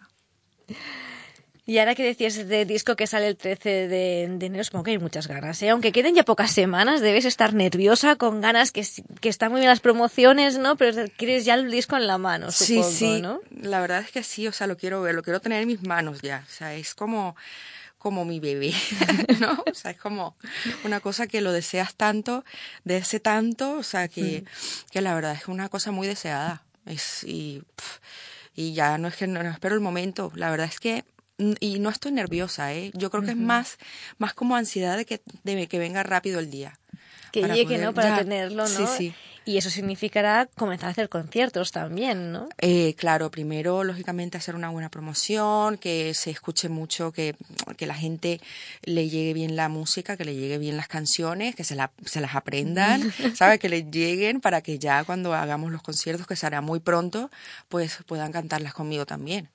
Y 1.65 1.77
ahora 1.77 1.93
que 1.93 2.03
decías 2.03 2.47
de 2.47 2.65
disco 2.65 2.95
que 2.95 3.05
sale 3.05 3.27
el 3.27 3.37
13 3.37 3.87
de, 3.87 4.27
de 4.29 4.45
enero, 4.45 4.63
supongo 4.63 4.85
que 4.85 4.91
hay 4.91 4.97
muchas 4.97 5.27
ganas, 5.27 5.61
¿eh? 5.61 5.69
Aunque 5.69 5.91
queden 5.91 6.15
ya 6.15 6.23
pocas 6.23 6.51
semanas, 6.51 7.01
debes 7.01 7.25
estar 7.25 7.53
nerviosa, 7.53 8.15
con 8.15 8.41
ganas, 8.41 8.71
que, 8.71 8.85
que 9.19 9.29
están 9.29 9.51
muy 9.51 9.61
bien 9.61 9.69
las 9.69 9.79
promociones, 9.79 10.57
¿no? 10.57 10.75
Pero 10.75 11.05
quieres 11.17 11.45
ya 11.45 11.53
el 11.53 11.69
disco 11.69 11.95
en 11.95 12.07
la 12.07 12.17
mano, 12.17 12.51
supongo, 12.51 12.89
sí, 12.89 12.97
sí, 12.97 13.21
¿no? 13.21 13.41
la 13.51 13.79
verdad 13.79 14.01
es 14.01 14.11
que 14.11 14.23
sí, 14.23 14.47
o 14.47 14.51
sea, 14.51 14.65
lo 14.65 14.75
quiero 14.75 15.01
ver, 15.01 15.13
lo 15.13 15.21
quiero 15.21 15.39
tener 15.39 15.61
en 15.61 15.67
mis 15.67 15.83
manos 15.83 16.21
ya, 16.21 16.43
o 16.47 16.51
sea, 16.51 16.73
es 16.73 16.95
como 16.95 17.35
como 18.01 18.25
mi 18.25 18.39
bebé, 18.39 18.73
¿no? 19.39 19.63
O 19.69 19.75
sea, 19.75 19.91
es 19.91 19.97
como 19.97 20.35
una 20.83 21.01
cosa 21.01 21.27
que 21.27 21.39
lo 21.39 21.51
deseas 21.51 21.93
tanto, 21.93 22.43
desde 22.83 23.19
tanto, 23.19 23.77
o 23.77 23.83
sea, 23.83 24.07
que, 24.07 24.43
que 24.89 25.01
la 25.01 25.13
verdad 25.13 25.33
es 25.33 25.47
una 25.47 25.69
cosa 25.69 25.91
muy 25.91 26.07
deseada. 26.07 26.63
Es, 26.87 27.23
y, 27.23 27.61
y 28.55 28.73
ya 28.73 28.97
no 28.97 29.07
es 29.07 29.15
que 29.17 29.27
no, 29.27 29.43
no 29.43 29.51
espero 29.51 29.75
el 29.75 29.81
momento, 29.81 30.31
la 30.33 30.49
verdad 30.49 30.65
es 30.65 30.79
que 30.79 31.03
mm, 31.03 31.20
y 31.59 31.79
no 31.79 31.89
estoy 31.89 32.11
nerviosa, 32.11 32.73
¿eh? 32.73 32.91
Yo 32.93 33.09
creo 33.09 33.23
que 33.23 33.31
es 33.31 33.37
más, 33.37 33.77
más 34.17 34.33
como 34.33 34.55
ansiedad 34.55 34.97
de 34.97 35.05
que, 35.05 35.21
de 35.43 35.67
que 35.67 35.79
venga 35.79 36.03
rápido 36.03 36.39
el 36.39 36.49
día. 36.51 36.77
Que 37.31 37.41
para 37.41 37.53
llegue, 37.55 37.75
poder- 37.75 37.85
¿no? 37.85 37.93
Para 37.93 38.09
ya, 38.09 38.15
tenerlo, 38.23 38.63
¿no? 38.63 38.67
Sí, 38.69 38.83
sí. 38.97 39.13
Y 39.43 39.57
eso 39.57 39.71
significará 39.71 40.47
comenzar 40.55 40.89
a 40.89 40.91
hacer 40.91 41.09
conciertos 41.09 41.71
también, 41.71 42.31
¿no? 42.31 42.47
Eh, 42.59 42.93
claro, 42.95 43.31
primero, 43.31 43.83
lógicamente, 43.83 44.37
hacer 44.37 44.53
una 44.53 44.69
buena 44.69 44.89
promoción, 44.89 45.77
que 45.79 46.13
se 46.13 46.29
escuche 46.29 46.69
mucho, 46.69 47.11
que, 47.11 47.35
que 47.75 47.87
la 47.87 47.95
gente 47.95 48.39
le 48.83 49.09
llegue 49.09 49.33
bien 49.33 49.55
la 49.55 49.67
música, 49.67 50.15
que 50.15 50.25
le 50.25 50.35
llegue 50.35 50.59
bien 50.59 50.77
las 50.77 50.87
canciones, 50.87 51.55
que 51.55 51.63
se, 51.63 51.73
la, 51.75 51.91
se 52.05 52.21
las 52.21 52.35
aprendan, 52.35 53.01
¿sabe? 53.35 53.57
Que 53.57 53.67
les 53.69 53.89
lleguen 53.89 54.41
para 54.41 54.61
que 54.61 54.77
ya 54.77 55.03
cuando 55.05 55.33
hagamos 55.33 55.71
los 55.71 55.81
conciertos, 55.81 56.27
que 56.27 56.35
será 56.35 56.61
muy 56.61 56.79
pronto, 56.79 57.31
pues 57.67 57.97
puedan 58.05 58.31
cantarlas 58.31 58.73
conmigo 58.75 59.07
también. 59.07 59.49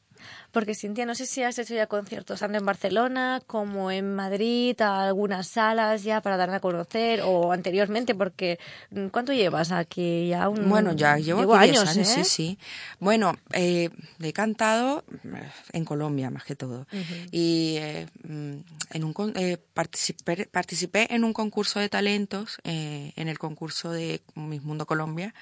Porque 0.56 0.74
Cintia, 0.74 1.04
no 1.04 1.14
sé 1.14 1.26
si 1.26 1.42
has 1.42 1.58
hecho 1.58 1.74
ya 1.74 1.86
conciertos 1.86 2.40
tanto 2.40 2.56
en 2.56 2.64
Barcelona 2.64 3.42
como 3.46 3.90
en 3.90 4.14
Madrid, 4.14 4.80
a 4.80 5.06
algunas 5.06 5.48
salas 5.48 6.02
ya 6.02 6.22
para 6.22 6.38
dar 6.38 6.48
a 6.48 6.60
conocer, 6.60 7.20
o 7.22 7.52
anteriormente, 7.52 8.14
porque 8.14 8.58
mm, 8.90 9.08
¿cuánto 9.08 9.34
llevas 9.34 9.70
aquí 9.70 10.28
ya? 10.28 10.48
Un, 10.48 10.66
Bueno, 10.66 10.94
ya 10.94 11.18
llevo, 11.18 11.40
llevo 11.40 11.56
aquí 11.56 11.72
10 11.72 11.80
años, 11.80 11.90
años, 11.90 12.08
¿eh? 12.08 12.24
sí, 12.24 12.24
sí. 12.24 12.58
Bueno, 13.00 13.36
eh, 13.52 13.90
he 14.18 14.32
cantado 14.32 15.04
eh, 15.24 15.42
en 15.74 15.84
Colombia 15.84 16.30
más 16.30 16.44
que 16.44 16.56
todo. 16.56 16.86
Y 17.30 17.76
eh, 17.76 18.06
mm, 18.24 18.54
en 18.92 19.04
un 19.04 19.14
eh, 19.34 19.58
participé, 19.74 20.46
participé 20.46 21.14
en 21.14 21.24
un 21.24 21.34
concurso 21.34 21.80
de 21.80 21.90
talentos, 21.90 22.60
eh, 22.64 23.12
en 23.16 23.28
el 23.28 23.38
concurso 23.38 23.90
de 23.90 24.22
Miss 24.34 24.62
Mundo 24.62 24.86
Colombia, 24.86 25.34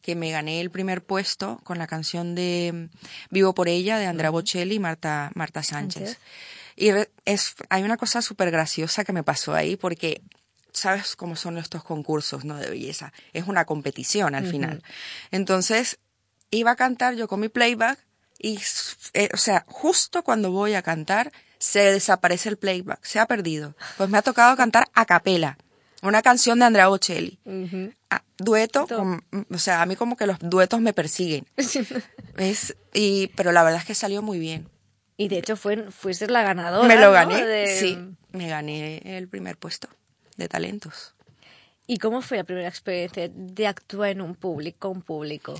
que 0.00 0.16
me 0.16 0.30
gané 0.30 0.62
el 0.62 0.70
primer 0.70 1.02
puesto 1.02 1.60
con 1.64 1.76
la 1.76 1.86
canción 1.86 2.34
de 2.34 2.88
mm, 2.90 2.96
Vivo 3.28 3.54
por 3.54 3.68
ella 3.68 3.98
de 3.98 4.06
Andrea 4.06 4.30
Bocelli 4.30 4.53
y 4.62 4.78
Marta, 4.78 5.30
Marta 5.34 5.62
Sánchez. 5.62 6.18
Y 6.76 6.90
es, 7.24 7.54
hay 7.68 7.82
una 7.82 7.96
cosa 7.96 8.22
súper 8.22 8.50
graciosa 8.50 9.04
que 9.04 9.12
me 9.12 9.22
pasó 9.22 9.54
ahí 9.54 9.76
porque 9.76 10.22
sabes 10.72 11.16
cómo 11.16 11.36
son 11.36 11.58
estos 11.58 11.84
concursos 11.84 12.44
¿no? 12.44 12.56
de 12.56 12.68
belleza. 12.68 13.12
Es 13.32 13.46
una 13.46 13.64
competición 13.64 14.34
al 14.34 14.46
final. 14.46 14.82
Entonces, 15.30 15.98
iba 16.50 16.72
a 16.72 16.76
cantar 16.76 17.14
yo 17.14 17.28
con 17.28 17.40
mi 17.40 17.48
playback 17.48 17.98
y, 18.38 18.60
eh, 19.14 19.28
o 19.32 19.36
sea, 19.36 19.64
justo 19.68 20.22
cuando 20.22 20.50
voy 20.50 20.74
a 20.74 20.82
cantar, 20.82 21.32
se 21.58 21.80
desaparece 21.80 22.48
el 22.48 22.58
playback, 22.58 23.02
se 23.04 23.18
ha 23.18 23.26
perdido. 23.26 23.74
Pues 23.96 24.10
me 24.10 24.18
ha 24.18 24.22
tocado 24.22 24.56
cantar 24.56 24.88
a 24.92 25.06
capela, 25.06 25.56
una 26.02 26.20
canción 26.20 26.58
de 26.58 26.66
Andrea 26.66 26.88
Bocelli. 26.88 27.38
Ah, 27.46 27.86
dueto, 28.38 28.86
con- 28.86 29.24
o 29.50 29.58
sea, 29.58 29.82
a 29.82 29.86
mí 29.86 29.96
como 29.96 30.16
que 30.16 30.26
los 30.26 30.38
duetos 30.40 30.80
me 30.80 30.92
persiguen. 30.92 31.46
¿Ves? 32.36 32.76
Y, 32.92 33.28
pero 33.36 33.52
la 33.52 33.62
verdad 33.62 33.80
es 33.80 33.86
que 33.86 33.94
salió 33.94 34.22
muy 34.22 34.38
bien. 34.38 34.68
Y 35.16 35.28
de 35.28 35.38
hecho 35.38 35.56
fue, 35.56 35.90
fuiste 35.90 36.26
la 36.28 36.42
ganadora. 36.42 36.86
me 36.88 36.96
lo 36.96 37.06
¿no? 37.06 37.12
gané, 37.12 37.46
de- 37.46 37.76
sí, 37.78 37.98
me 38.32 38.48
gané 38.48 39.16
el 39.16 39.28
primer 39.28 39.56
puesto 39.56 39.88
de 40.36 40.48
talentos. 40.48 41.14
¿Y 41.86 41.98
cómo 41.98 42.22
fue 42.22 42.38
la 42.38 42.44
primera 42.44 42.68
experiencia 42.68 43.30
de 43.32 43.66
actuar 43.66 44.10
en 44.10 44.20
un 44.22 44.34
público, 44.34 44.88
un 44.88 45.02
público? 45.02 45.54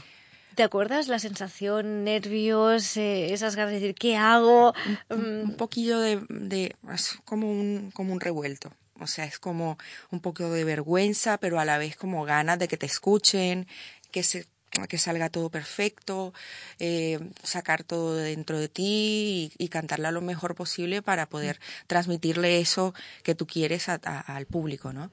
¿Te 0.54 0.62
acuerdas 0.62 1.08
la 1.08 1.18
sensación, 1.18 2.04
nervios, 2.04 2.96
eh, 2.96 3.32
esas 3.32 3.56
ganas 3.56 3.72
de 3.72 3.80
decir, 3.80 3.94
¿qué 3.94 4.16
hago? 4.16 4.72
Mm, 5.10 5.42
un 5.50 5.56
poquillo 5.56 5.98
de, 6.00 6.20
de 6.28 6.74
es 6.92 7.18
como 7.24 7.50
un 7.50 7.90
como 7.92 8.12
un 8.12 8.20
revuelto 8.20 8.70
o 9.00 9.07
sea 9.07 9.24
es 9.24 9.38
como 9.38 9.76
un 10.11 10.20
poco 10.20 10.50
de 10.50 10.64
vergüenza 10.64 11.38
pero 11.38 11.59
a 11.61 11.64
la 11.64 11.78
vez 11.78 11.96
como 11.96 12.24
ganas 12.24 12.59
de 12.59 12.68
que 12.68 12.76
te 12.76 12.87
escuchen 12.87 13.66
que 14.11 14.22
se 14.22 14.46
que 14.88 14.98
salga 14.98 15.28
todo 15.30 15.50
perfecto 15.50 16.35
eh, 16.80 17.20
sacar 17.44 17.85
todo 17.85 18.16
de 18.16 18.30
dentro 18.30 18.59
de 18.59 18.68
ti 18.68 19.52
y, 19.59 19.64
y 19.64 19.68
cantarla 19.68 20.11
lo 20.11 20.20
mejor 20.20 20.57
posible 20.57 21.00
para 21.00 21.26
poder 21.28 21.61
transmitirle 21.87 22.59
eso 22.61 22.92
que 23.22 23.37
tú 23.37 23.46
quieres 23.46 23.88
a- 23.88 24.00
a- 24.04 24.20
al 24.20 24.46
público 24.46 24.92
no 24.92 25.12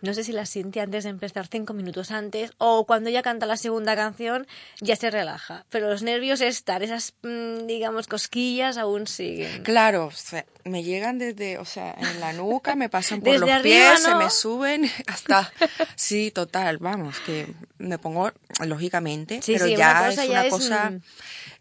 No 0.00 0.14
sé 0.14 0.22
si 0.22 0.32
la 0.32 0.46
Cintia 0.46 0.84
antes 0.84 1.04
de 1.04 1.10
empezar 1.10 1.48
cinco 1.48 1.74
minutos 1.74 2.10
antes 2.10 2.52
o 2.58 2.86
cuando 2.86 3.10
ella 3.10 3.22
canta 3.22 3.46
la 3.46 3.56
segunda 3.56 3.96
canción 3.96 4.46
ya 4.80 4.94
se 4.96 5.10
relaja. 5.10 5.64
Pero 5.70 5.88
los 5.88 6.02
nervios 6.02 6.40
están, 6.40 6.82
esas, 6.82 7.14
mm, 7.22 7.66
digamos, 7.66 8.06
cosquillas 8.06 8.78
aún 8.78 9.06
siguen. 9.06 9.62
Claro, 9.64 10.06
o 10.06 10.10
sea, 10.12 10.46
me 10.64 10.84
llegan 10.84 11.18
desde, 11.18 11.58
o 11.58 11.64
sea, 11.64 11.94
en 11.98 12.20
la 12.20 12.32
nuca, 12.32 12.76
me 12.76 12.88
pasan 12.88 13.20
por 13.20 13.32
Desde 13.32 13.40
los 13.40 13.50
arriba, 13.50 13.90
pies, 13.92 14.02
se 14.02 14.10
¿no? 14.10 14.18
me 14.18 14.30
suben 14.30 14.90
hasta, 15.06 15.52
sí, 15.96 16.30
total, 16.30 16.78
vamos, 16.78 17.18
que 17.20 17.52
me 17.78 17.98
pongo, 17.98 18.30
lógicamente, 18.64 19.42
Sí, 19.42 19.54
pero 19.54 19.66
sí, 19.66 19.74
una 19.74 19.78
ya 19.78 20.08
cosa 20.08 20.22
es 20.22 20.28
ya 20.28 20.32
una 20.32 20.44
es, 20.46 20.50
cosa 20.50 20.90
mm. 20.90 21.00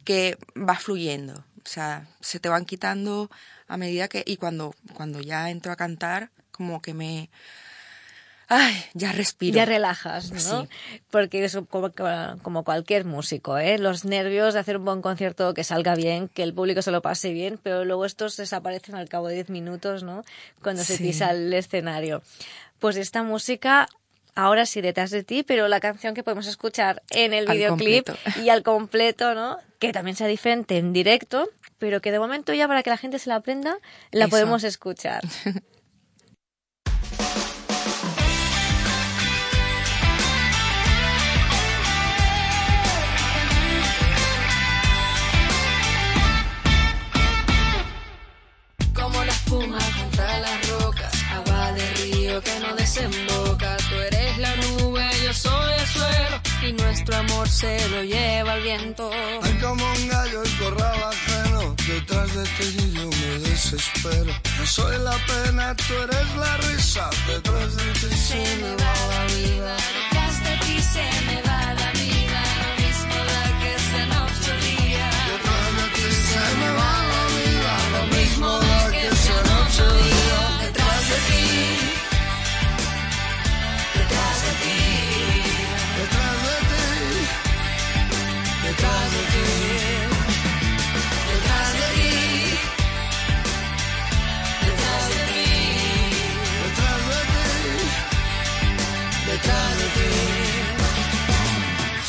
que 0.04 0.38
va 0.56 0.76
fluyendo, 0.76 1.34
o 1.34 1.70
sea, 1.70 2.08
se 2.22 2.40
te 2.40 2.50
van 2.50 2.66
quitando 2.66 3.32
a 3.68 3.78
medida 3.78 4.08
que, 4.08 4.24
y 4.26 4.38
cuando, 4.38 4.74
cuando 4.94 5.20
ya 5.22 5.50
entro 5.50 5.72
a 5.72 5.76
cantar, 5.76 6.30
como 6.52 6.82
que 6.82 6.94
me, 6.94 7.30
ay, 8.48 8.76
ya 8.94 9.12
respiro. 9.12 9.56
Ya 9.56 9.66
relajas, 9.66 10.32
¿no? 10.32 10.40
Sí. 10.64 10.70
Porque 11.10 11.44
es 11.44 11.58
como, 11.70 11.92
como 12.42 12.64
cualquier 12.64 13.06
músico, 13.06 13.58
¿eh? 13.58 13.78
Los 13.78 14.06
nervios 14.06 14.54
de 14.54 14.60
hacer 14.60 14.78
un 14.78 14.86
buen 14.86 15.02
concierto, 15.02 15.54
que 15.54 15.64
salga 15.64 15.96
bien, 15.96 16.28
que 16.30 16.44
el 16.44 16.54
público 16.54 16.82
se 16.82 16.92
lo 16.92 17.02
pase 17.02 17.32
bien, 17.34 17.60
pero 17.62 17.86
luego 17.86 18.06
estos 18.06 18.38
desaparecen 18.38 18.96
al 18.96 19.10
cabo 19.10 19.28
de 19.28 19.36
10 19.36 19.50
minutos, 19.50 20.04
¿no? 20.04 20.24
Cuando 20.62 20.84
se 20.84 20.98
Sí. 20.98 21.04
pisa 21.04 21.32
el 21.32 21.54
escenario. 21.54 22.22
Pues 22.80 22.96
esta 22.98 23.24
música, 23.24 23.88
ahora 24.36 24.66
sí 24.66 24.82
detrás 24.82 25.12
de 25.12 25.24
ti, 25.24 25.44
pero 25.44 25.68
la 25.68 25.80
canción 25.80 26.14
que 26.14 26.24
podemos 26.24 26.48
escuchar 26.48 27.02
en 27.10 27.34
el 27.34 27.48
Al 27.50 27.58
videoclip 27.58 28.06
completo. 28.08 28.42
y 28.42 28.50
al 28.50 28.64
completo, 28.64 29.34
¿no? 29.36 29.58
Que 29.80 29.92
también 29.92 30.16
sea 30.16 30.28
diferente 30.28 30.78
en 30.78 30.94
directo, 30.94 31.50
pero 31.80 32.02
que 32.02 32.12
de 32.12 32.20
momento 32.20 32.54
ya 32.54 32.68
para 32.68 32.82
que 32.84 32.90
la 32.90 32.98
gente 32.98 33.20
se 33.20 33.30
la 33.30 33.36
aprenda, 33.36 33.78
la 34.12 34.26
Eso. 34.26 34.30
podemos 34.32 34.64
escuchar. 34.64 35.22
desemboca. 52.98 53.78
Tú 53.90 53.96
eres 53.96 54.38
la 54.38 54.56
nube, 54.56 55.10
yo 55.24 55.34
soy 55.34 55.74
el 55.80 55.88
suelo, 55.88 56.42
y 56.68 56.74
nuestro 56.74 57.16
amor 57.18 57.48
se 57.48 57.90
lo 57.90 58.04
lleva 58.04 58.56
el 58.56 58.64
viento. 58.64 59.10
Hay 59.44 59.54
como 59.56 59.86
un 59.94 60.08
gallo 60.08 60.44
en 60.44 60.52
corral 60.58 61.04
ajeno, 61.04 61.76
detrás 61.88 62.36
de 62.36 62.44
ti 62.44 62.92
yo 62.94 63.10
me 63.10 63.40
desespero. 63.50 64.34
No 64.58 64.66
soy 64.66 64.98
la 65.00 65.18
pena, 65.28 65.76
tú 65.76 65.94
eres 66.04 66.36
la 66.36 66.58
risa, 66.58 67.10
detrás 67.28 67.76
de 67.76 67.94
ti 67.94 68.16
se 68.16 68.58
me 68.62 68.76
va 68.76 68.94
la 69.14 69.26
vida. 69.34 69.78
Detrás 69.98 70.44
de 70.44 70.58
ti 70.66 70.82
se 70.82 71.06
me 71.26 71.42
va 71.44 71.74
la 71.74 71.92
vida, 71.92 72.37
Detrás 91.32 91.74
de 91.74 91.88
ti, 91.98 92.14
detrás 94.66 95.10
de 95.16 95.22
ti, 95.32 95.48
detrás 96.64 97.02
de 97.10 97.22
ti, 97.34 97.48
detrás 99.32 99.72
de 99.80 99.88
ti. 99.98 100.12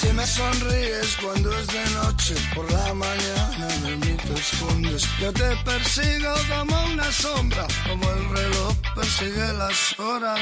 Si 0.01 0.09
me 0.13 0.27
sonríes 0.27 1.11
cuando 1.23 1.49
es 1.59 1.67
de 1.69 1.85
noche, 1.91 2.35
por 2.55 2.71
la 2.71 2.95
mañana 2.95 3.67
de 3.83 3.97
mí 3.97 4.17
te 4.17 4.35
escondes. 4.35 5.03
Yo 5.21 5.33
te 5.33 5.57
persigo 5.65 6.35
como 6.49 6.85
una 6.93 7.11
sombra, 7.11 7.67
como 7.89 8.05
el 8.11 8.29
reloj 8.37 8.75
persigue 8.95 9.53
las 9.55 9.99
horas. 9.99 10.41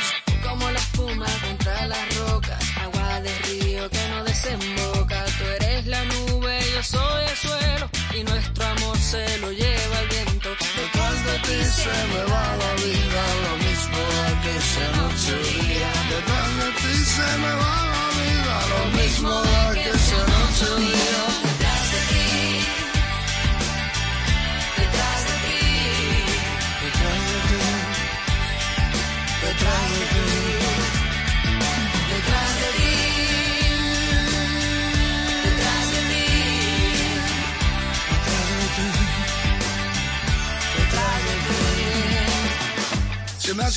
Como 0.48 0.70
la 0.70 0.78
espuma 0.78 1.26
contra 1.44 1.87
las 1.87 2.16
rocas, 2.18 2.59
agua 2.80 3.20
de 3.20 3.38
río 3.46 3.90
que 3.90 4.09
no 4.11 4.24
desemboca. 4.24 5.24
Tú 5.38 5.44
eres 5.61 5.87
la 5.87 6.04
nube, 6.04 6.59
yo 6.74 6.82
soy 6.82 7.24
el 7.24 7.37
suelo, 7.37 7.90
y 8.14 8.22
nuestro 8.24 8.64
amor 8.64 8.96
se 8.98 9.38
lo 9.38 9.50
lleva 9.50 9.98
el 10.00 10.09
viento. 10.09 10.48
Detrás 10.50 11.24
de 11.26 11.38
ti 11.46 11.64
se 11.64 11.96
me 12.12 12.22
va 12.32 12.56
la 12.62 12.72
vida, 12.85 13.22
lo 13.46 13.56
mismo 13.66 14.00
que 14.42 14.54
sea 14.70 14.90
noche 15.00 15.35
día. 15.50 15.90
Detrás 16.14 16.50
de 16.61 16.68
ti 16.80 16.94
se 17.16 17.38
me 17.42 17.52
va 17.62 17.76
la 17.94 18.06
vida, 18.20 18.54
lo 18.72 18.82
mismo 18.98 19.42
que 19.74 19.98
sea 19.98 20.24
noche 20.35 20.68
día. 20.80 21.45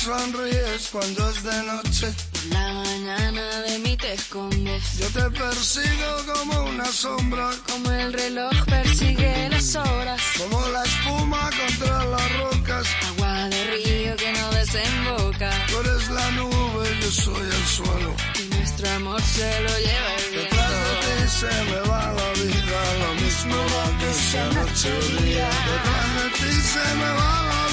Sonríes 0.04 0.88
cuando 0.92 1.30
es 1.30 1.42
de 1.42 1.62
noche, 1.64 2.06
Por 2.32 2.44
la 2.54 2.72
mañana 2.72 3.60
de 3.66 3.78
mí 3.80 3.96
te 3.96 4.12
escondes. 4.14 4.82
yo 4.98 5.06
te 5.08 5.30
persigo 5.38 6.10
como 6.32 6.64
una 6.70 6.86
sombra, 6.86 7.50
Como 7.70 7.90
el 7.92 8.12
reloj 8.12 8.52
persigue 8.66 9.48
las 9.50 9.76
horas. 9.76 10.20
como 10.38 10.58
la 10.68 10.82
espuma 10.84 11.50
contra 11.60 12.04
las 12.04 12.38
rocas. 12.38 12.86
Agua 13.08 13.48
de 13.50 13.64
río 13.72 14.16
que 14.16 14.32
no 14.32 14.50
desemboca. 14.60 15.50
Tú 15.68 15.80
eres 15.80 16.10
la 16.10 16.30
nube, 16.32 16.98
yo 17.02 17.10
soy 17.10 17.46
el 17.58 17.66
suelo. 17.76 18.14
Y 18.40 18.54
nuestro 18.54 18.90
amor 18.96 19.20
se 19.22 19.60
lo 19.60 19.74
lleva 19.86 20.10
el 20.16 20.34
Detrás 20.36 20.70
de 20.70 20.80
viento. 20.80 21.24
ti 21.24 21.28
se 21.40 21.52
me 21.70 21.80
va 21.90 22.02
la 22.18 22.28
vida, 22.40 22.80
lo 23.02 23.10
mismo 23.22 23.56
da 23.72 23.98
que 24.00 24.14
sea 24.14 24.46
noche 24.58 24.88
o 24.92 25.22
día. 25.22 25.50
Detrás 25.70 26.08
de 26.16 26.26
ti 26.38 26.52
se 26.72 26.84
me 27.00 27.10
va 27.18 27.32
la 27.50 27.60
vida, 27.66 27.69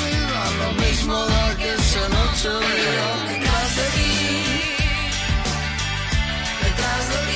lo 0.52 0.72
mismo 0.74 1.14
da 1.26 1.56
que 1.58 1.78
sea 1.78 2.10
noche 2.10 2.50
o 2.50 2.60
día. 2.60 3.08
Detrás 3.28 3.76
de 3.76 3.86
ti. 3.96 4.14
Detrás 6.64 7.10
de 7.10 7.16
ti. 7.16 7.27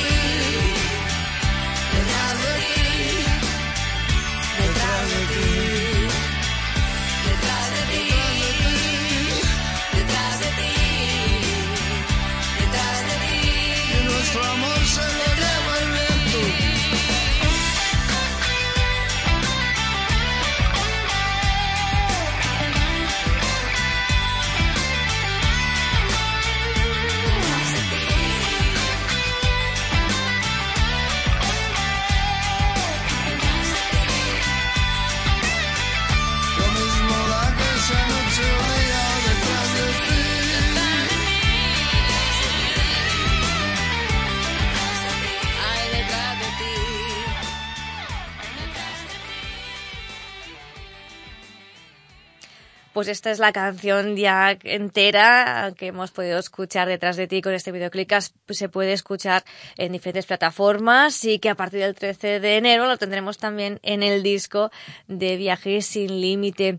Pues 53.01 53.09
esta 53.09 53.31
es 53.31 53.39
la 53.39 53.51
canción 53.51 54.15
ya 54.15 54.55
entera 54.63 55.73
que 55.75 55.87
hemos 55.87 56.11
podido 56.11 56.37
escuchar 56.37 56.87
detrás 56.87 57.17
de 57.17 57.25
ti 57.25 57.41
con 57.41 57.55
este 57.55 57.71
videoclip 57.71 58.11
se 58.49 58.69
puede 58.69 58.93
escuchar 58.93 59.43
en 59.75 59.91
diferentes 59.91 60.27
plataformas 60.27 61.25
y 61.25 61.39
que 61.39 61.49
a 61.49 61.55
partir 61.55 61.79
del 61.79 61.95
13 61.95 62.39
de 62.39 62.57
enero 62.57 62.85
lo 62.85 62.97
tendremos 62.97 63.39
también 63.39 63.79
en 63.81 64.03
el 64.03 64.21
disco 64.21 64.69
de 65.07 65.35
Viajes 65.35 65.87
sin 65.87 66.21
Límite. 66.21 66.77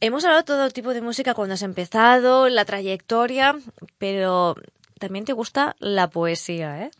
Hemos 0.00 0.24
hablado 0.24 0.42
todo 0.42 0.70
tipo 0.70 0.92
de 0.92 1.02
música 1.02 1.34
cuando 1.34 1.54
has 1.54 1.62
empezado, 1.62 2.48
la 2.48 2.64
trayectoria, 2.64 3.54
pero 3.98 4.56
también 4.98 5.24
te 5.24 5.34
gusta 5.34 5.76
la 5.78 6.10
poesía, 6.10 6.82
¿eh? 6.82 6.90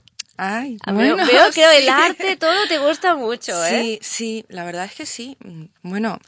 Ay, 0.41 0.79
Ah, 0.87 0.93
bueno, 0.93 1.17
veo, 1.17 1.27
veo 1.27 1.51
que 1.53 1.65
el 1.79 1.85
sí. 1.85 1.89
arte 1.91 2.37
todo 2.37 2.67
te 2.69 2.79
gusta 2.79 3.17
mucho, 3.17 3.63
¿eh? 3.65 3.83
Sí, 3.83 3.99
sí, 4.01 4.45
la 4.49 4.65
verdad 4.65 4.85
es 4.85 4.95
que 4.95 5.05
sí. 5.05 5.37
Bueno, 5.83 6.21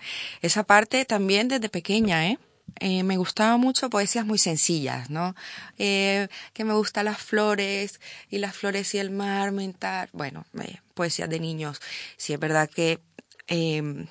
esa 0.43 0.65
parte 0.65 1.05
también 1.05 1.47
desde 1.49 1.69
pequeña, 1.69 2.27
¿eh? 2.29 2.39
Eh, 2.81 3.03
me 3.05 3.17
gustaba 3.17 3.57
mucho 3.57 3.89
poesías 3.89 4.27
muy 4.27 4.39
sencillas, 4.39 5.11
¿no? 5.11 5.35
Eh, 5.79 6.29
que 6.53 6.65
me 6.65 6.73
gustan 6.75 7.05
las 7.05 7.19
flores 7.19 8.01
y 8.31 8.39
las 8.39 8.57
flores 8.57 8.95
y 8.95 8.99
el 8.99 9.11
mar, 9.11 9.53
mental. 9.53 10.09
Bueno, 10.13 10.45
eh, 10.61 10.79
poesías 10.95 11.29
de 11.31 11.39
niños. 11.39 11.81
Sí, 12.17 12.33
es 12.33 12.41
verdad 12.41 12.69
que 12.69 12.99
eh, 13.47 14.07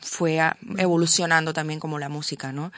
fue 0.00 0.40
evolucionando 0.76 1.52
también 1.52 1.78
como 1.78 1.98
la 2.00 2.08
música, 2.08 2.52
¿no? 2.52 2.72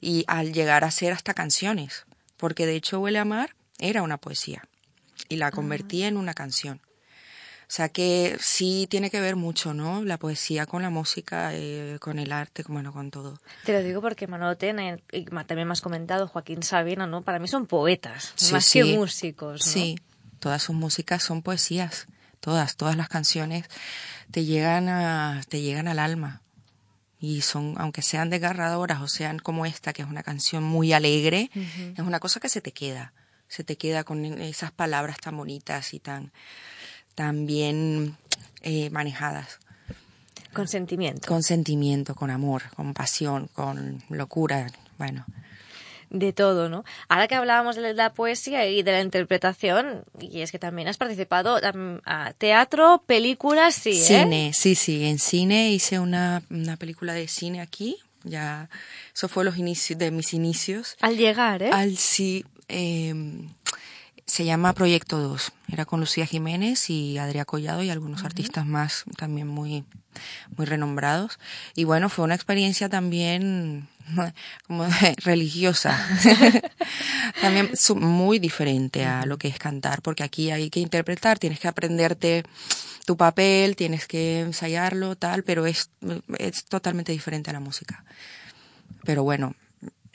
Y 0.00 0.24
al 0.26 0.52
llegar 0.52 0.84
a 0.84 0.90
ser 0.90 1.12
hasta 1.12 1.34
canciones, 1.34 2.06
porque 2.38 2.64
de 2.66 2.76
hecho 2.76 3.00
Huele 3.00 3.18
a 3.18 3.24
Mar 3.24 3.54
era 3.78 4.02
una 4.02 4.16
poesía 4.16 4.62
y 5.28 5.36
la 5.36 5.50
convertí 5.50 6.02
en 6.02 6.16
una 6.16 6.34
canción. 6.34 6.80
O 7.62 7.72
sea 7.72 7.88
que 7.88 8.36
sí 8.40 8.86
tiene 8.88 9.10
que 9.10 9.20
ver 9.20 9.34
mucho, 9.34 9.74
¿no? 9.74 10.04
La 10.04 10.18
poesía 10.18 10.66
con 10.66 10.82
la 10.82 10.90
música, 10.90 11.50
eh, 11.52 11.96
con 12.00 12.20
el 12.20 12.30
arte, 12.30 12.62
bueno, 12.68 12.92
con 12.92 13.10
todo. 13.10 13.40
Te 13.64 13.72
lo 13.72 13.82
digo 13.82 14.00
porque 14.00 14.28
Manolo 14.28 14.56
Tena, 14.56 14.98
y 15.10 15.24
también 15.24 15.66
me 15.66 15.72
has 15.72 15.80
comentado 15.80 16.28
Joaquín 16.28 16.62
Sabina, 16.62 17.08
¿no? 17.08 17.22
Para 17.22 17.40
mí 17.40 17.48
son 17.48 17.66
poetas, 17.66 18.32
Sí, 18.36 18.52
más 18.52 18.64
sí. 18.64 18.78
que 18.82 18.96
músicos, 18.96 19.66
¿no? 19.66 19.72
Sí, 19.72 19.96
todas 20.38 20.62
sus 20.62 20.76
músicas 20.76 21.24
son 21.24 21.42
poesías, 21.42 22.06
todas, 22.38 22.76
todas 22.76 22.96
las 22.96 23.08
canciones 23.08 23.66
te 24.30 24.44
llegan 24.44 24.88
a, 24.88 25.42
te 25.48 25.60
llegan 25.60 25.88
al 25.88 25.98
alma. 25.98 26.42
Y 27.18 27.40
son, 27.40 27.74
aunque 27.78 28.02
sean 28.02 28.30
desgarradoras 28.30 29.00
o 29.00 29.08
sean 29.08 29.40
como 29.40 29.66
esta, 29.66 29.92
que 29.92 30.02
es 30.02 30.08
una 30.08 30.22
canción 30.22 30.62
muy 30.62 30.92
alegre, 30.92 31.50
es 31.54 31.98
una 31.98 32.20
cosa 32.20 32.38
que 32.38 32.48
se 32.48 32.60
te 32.60 32.70
queda. 32.72 33.12
Se 33.48 33.64
te 33.64 33.76
queda 33.76 34.04
con 34.04 34.24
esas 34.24 34.72
palabras 34.72 35.18
tan 35.18 35.36
bonitas 35.36 35.94
y 35.94 36.00
tan, 36.00 36.32
tan 37.14 37.46
bien 37.46 38.16
eh, 38.62 38.90
manejadas. 38.90 39.58
Con 40.52 40.68
sentimiento. 40.68 41.28
Con 41.28 41.42
sentimiento, 41.42 42.14
con 42.14 42.30
amor, 42.30 42.62
con 42.74 42.94
pasión, 42.94 43.48
con 43.52 44.02
locura. 44.08 44.66
Bueno, 44.96 45.26
De 46.08 46.32
todo, 46.32 46.68
¿no? 46.68 46.84
Ahora 47.08 47.28
que 47.28 47.34
hablábamos 47.34 47.76
de 47.76 47.92
la 47.92 48.14
poesía 48.14 48.66
y 48.66 48.82
de 48.82 48.92
la 48.92 49.02
interpretación, 49.02 50.04
y 50.18 50.40
es 50.40 50.52
que 50.52 50.58
también 50.58 50.88
has 50.88 50.96
participado 50.96 51.58
a 52.06 52.32
teatro, 52.38 53.02
películas, 53.06 53.74
sí, 53.74 53.90
¿eh? 53.90 54.22
Cine, 54.22 54.52
sí, 54.54 54.74
sí, 54.76 55.04
en 55.04 55.18
cine 55.18 55.72
hice 55.72 55.98
una, 55.98 56.42
una 56.48 56.76
película 56.76 57.12
de 57.12 57.28
cine 57.28 57.60
aquí, 57.60 57.98
ya, 58.22 58.70
eso 59.14 59.28
fue 59.28 59.44
los 59.44 59.58
inicios, 59.58 59.98
de 59.98 60.10
mis 60.10 60.32
inicios. 60.32 60.96
Al 61.00 61.16
llegar, 61.16 61.62
¿eh? 61.62 61.70
Al 61.72 61.96
sí, 61.96 62.44
eh, 62.68 63.14
se 64.26 64.44
llama 64.44 64.72
Proyecto 64.72 65.18
2, 65.18 65.52
era 65.68 65.84
con 65.84 66.00
Lucía 66.00 66.26
Jiménez 66.26 66.90
y 66.90 67.16
Adrià 67.16 67.44
Collado 67.44 67.82
y 67.82 67.90
algunos 67.90 68.24
artistas 68.24 68.66
más 68.66 69.04
también 69.16 69.46
muy, 69.46 69.84
muy 70.56 70.66
renombrados. 70.66 71.38
Y 71.76 71.84
bueno, 71.84 72.08
fue 72.08 72.24
una 72.24 72.34
experiencia 72.34 72.88
también 72.88 73.88
como 74.66 74.86
religiosa, 75.18 75.96
también 77.40 77.70
muy 77.94 78.40
diferente 78.40 79.04
a 79.04 79.24
lo 79.26 79.38
que 79.38 79.46
es 79.46 79.58
cantar, 79.58 80.02
porque 80.02 80.24
aquí 80.24 80.50
hay 80.50 80.70
que 80.70 80.80
interpretar, 80.80 81.38
tienes 81.38 81.60
que 81.60 81.68
aprenderte 81.68 82.42
tu 83.06 83.16
papel, 83.16 83.76
tienes 83.76 84.08
que 84.08 84.40
ensayarlo, 84.40 85.14
tal, 85.14 85.44
pero 85.44 85.66
es, 85.66 85.90
es 86.38 86.64
totalmente 86.64 87.12
diferente 87.12 87.50
a 87.50 87.52
la 87.52 87.60
música. 87.60 88.04
Pero 89.04 89.22
bueno, 89.22 89.54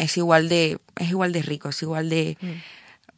es 0.02 0.18
igual 0.18 0.50
de, 0.50 0.80
es 0.98 1.10
igual 1.10 1.32
de 1.32 1.44
rico, 1.44 1.70
es 1.70 1.82
igual 1.84 2.10
de, 2.10 2.38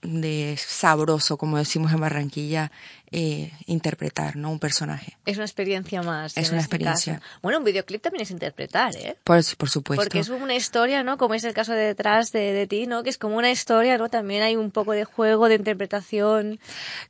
de 0.01 0.55
sabroso, 0.57 1.38
como 1.38 1.57
decimos 1.57 1.93
en 1.93 2.01
Barranquilla, 2.01 2.71
eh, 3.16 3.51
interpretar, 3.68 4.36
¿no? 4.36 4.49
Un 4.49 4.57
personaje. 4.57 5.16
Es 5.28 5.38
una 5.38 5.45
experiencia 5.45 6.01
más. 6.01 6.36
Es 6.36 6.49
una 6.49 6.61
este 6.61 6.78
experiencia. 6.78 7.20
caso. 7.20 7.39
Bueno, 7.43 7.59
un 7.59 7.64
videoclip 7.64 8.01
también 8.01 8.24
es 8.24 8.32
interpretar, 8.32 8.95
¿eh? 8.95 9.16
Por, 9.24 9.39
por 9.55 9.70
supuesto. 9.70 10.03
Porque 10.03 10.18
es 10.18 10.30
una 10.30 10.55
historia, 10.55 11.03
¿no? 11.03 11.20
Como 11.20 11.36
es 11.36 11.43
el 11.43 11.53
caso 11.53 11.74
de 11.74 11.86
detrás 11.86 12.32
de, 12.32 12.53
de 12.53 12.66
ti, 12.66 12.88
¿no? 12.88 13.03
Que 13.03 13.11
es 13.11 13.20
como 13.20 13.38
una 13.38 13.51
historia, 13.51 13.99
¿no? 13.99 14.09
También 14.09 14.41
hay 14.41 14.55
un 14.55 14.72
poco 14.72 14.93
de 14.93 15.05
juego, 15.05 15.47
de 15.47 15.53
interpretación. 15.53 16.59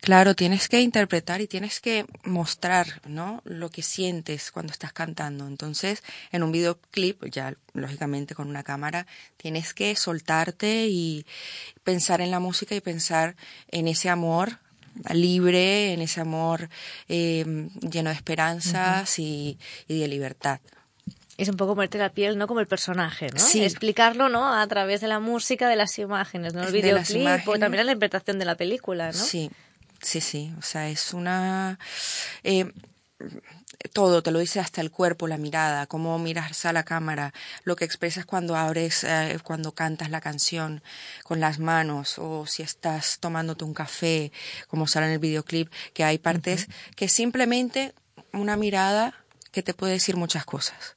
Claro, 0.01 0.35
tienes 0.35 0.67
que 0.67 0.81
interpretar 0.81 1.39
y 1.39 1.47
tienes 1.47 1.79
que 1.79 2.05
mostrar, 2.25 3.01
¿no? 3.07 3.41
Lo 3.45 3.69
que 3.69 3.81
sientes 3.81 4.51
cuando 4.51 4.73
estás 4.73 4.91
cantando. 4.91 5.47
Entonces, 5.47 6.03
en 6.33 6.43
un 6.43 6.51
videoclip, 6.51 7.23
ya 7.31 7.55
lógicamente 7.71 8.35
con 8.35 8.49
una 8.49 8.63
cámara, 8.63 9.07
tienes 9.37 9.73
que 9.73 9.95
soltarte 9.95 10.87
y 10.87 11.25
pensar 11.85 12.19
en 12.19 12.29
la 12.29 12.41
música 12.41 12.75
y 12.75 12.81
pensar 12.81 13.37
en 13.69 13.87
ese 13.87 14.09
amor 14.09 14.59
libre, 15.13 15.93
en 15.93 16.01
ese 16.01 16.21
amor 16.21 16.69
eh, 17.07 17.69
lleno 17.81 18.09
de 18.09 18.15
esperanzas 18.15 19.19
y, 19.19 19.57
y 19.87 19.99
de 19.99 20.07
libertad. 20.07 20.59
Es 21.35 21.49
un 21.49 21.57
poco 21.57 21.73
ponerte 21.73 21.97
la 21.97 22.09
piel, 22.11 22.37
¿no? 22.37 22.45
Como 22.45 22.59
el 22.59 22.67
personaje, 22.67 23.29
¿no? 23.33 23.39
Sí. 23.39 23.63
Explicarlo, 23.63 24.29
¿no? 24.29 24.53
A 24.53 24.67
través 24.67 25.01
de 25.01 25.07
la 25.07 25.19
música, 25.19 25.67
de 25.67 25.75
las 25.75 25.97
imágenes, 25.97 26.53
¿no? 26.53 26.63
El 26.63 26.71
videoclip 26.71 27.47
o 27.47 27.57
también 27.57 27.85
la 27.85 27.93
interpretación 27.93 28.37
de 28.37 28.45
la 28.45 28.55
película, 28.55 29.07
¿no? 29.07 29.13
Sí, 29.13 29.49
sí, 29.99 30.21
sí. 30.21 30.53
O 30.59 30.61
sea, 30.61 30.89
es 30.89 31.11
una... 31.13 31.79
eh, 32.43 32.71
todo, 33.91 34.23
te 34.23 34.31
lo 34.31 34.39
dice 34.39 34.59
hasta 34.59 34.81
el 34.81 34.91
cuerpo, 34.91 35.27
la 35.27 35.37
mirada, 35.37 35.87
cómo 35.87 36.17
miras 36.19 36.65
a 36.65 36.73
la 36.73 36.83
cámara, 36.83 37.33
lo 37.63 37.75
que 37.75 37.85
expresas 37.85 38.25
cuando 38.25 38.55
abres, 38.55 39.03
eh, 39.03 39.37
cuando 39.43 39.73
cantas 39.73 40.09
la 40.09 40.21
canción 40.21 40.81
con 41.23 41.39
las 41.39 41.59
manos, 41.59 42.17
o 42.19 42.45
si 42.45 42.63
estás 42.63 43.19
tomándote 43.19 43.63
un 43.63 43.73
café, 43.73 44.31
como 44.67 44.87
sale 44.87 45.07
en 45.07 45.13
el 45.13 45.19
videoclip, 45.19 45.71
que 45.93 46.03
hay 46.03 46.17
partes 46.17 46.67
que 46.95 47.09
simplemente 47.09 47.93
una 48.31 48.55
mirada 48.57 49.13
que 49.51 49.63
te 49.63 49.73
puede 49.73 49.93
decir 49.93 50.15
muchas 50.15 50.45
cosas. 50.45 50.95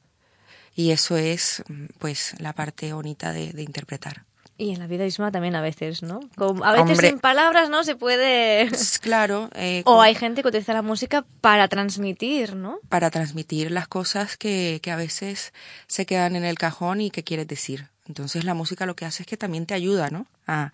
Y 0.75 0.91
eso 0.91 1.17
es, 1.17 1.63
mm, 1.69 1.87
pues, 1.99 2.35
la 2.39 2.53
parte 2.53 2.93
bonita 2.93 3.33
de, 3.33 3.53
de 3.53 3.63
interpretar. 3.63 4.25
Y 4.59 4.71
en 4.73 4.79
la 4.79 4.87
vida 4.87 5.05
misma 5.05 5.31
también 5.31 5.55
a 5.55 5.61
veces, 5.61 6.03
¿no? 6.03 6.21
Como- 6.37 6.65
a 6.65 6.73
veces 6.73 6.93
Hombre. 6.93 7.09
sin 7.11 7.19
palabras, 7.19 7.69
¿no? 7.69 7.85
Se 7.85 7.95
puede... 7.95 8.69
Claro, 9.03 9.51
eh, 9.55 9.83
O 9.85 10.01
hay 10.01 10.15
gente 10.15 10.41
que 10.43 10.49
utiliza 10.49 10.73
la 10.73 10.83
música 10.83 11.27
para 11.43 11.69
transmitir, 11.69 12.55
¿no? 12.57 12.79
para 12.89 13.11
transmitir 13.11 13.71
las 13.71 13.87
cosas 13.87 14.37
que, 14.39 14.81
que 14.83 14.91
a 14.91 14.97
veces 14.97 15.53
se 15.89 16.07
quedan 16.07 16.37
en 16.37 16.45
el 16.45 16.57
cajón 16.59 17.01
y 17.03 17.11
que 17.11 17.23
quieres 17.23 17.47
decir. 17.47 17.89
Entonces 18.09 18.45
la 18.45 18.55
música 18.55 18.87
lo 18.87 18.97
que 18.97 19.05
hace 19.05 19.25
es 19.25 19.27
que 19.27 19.37
también 19.37 19.67
te 19.67 19.75
ayuda, 19.75 20.09
¿no? 20.11 20.27
A, 20.47 20.73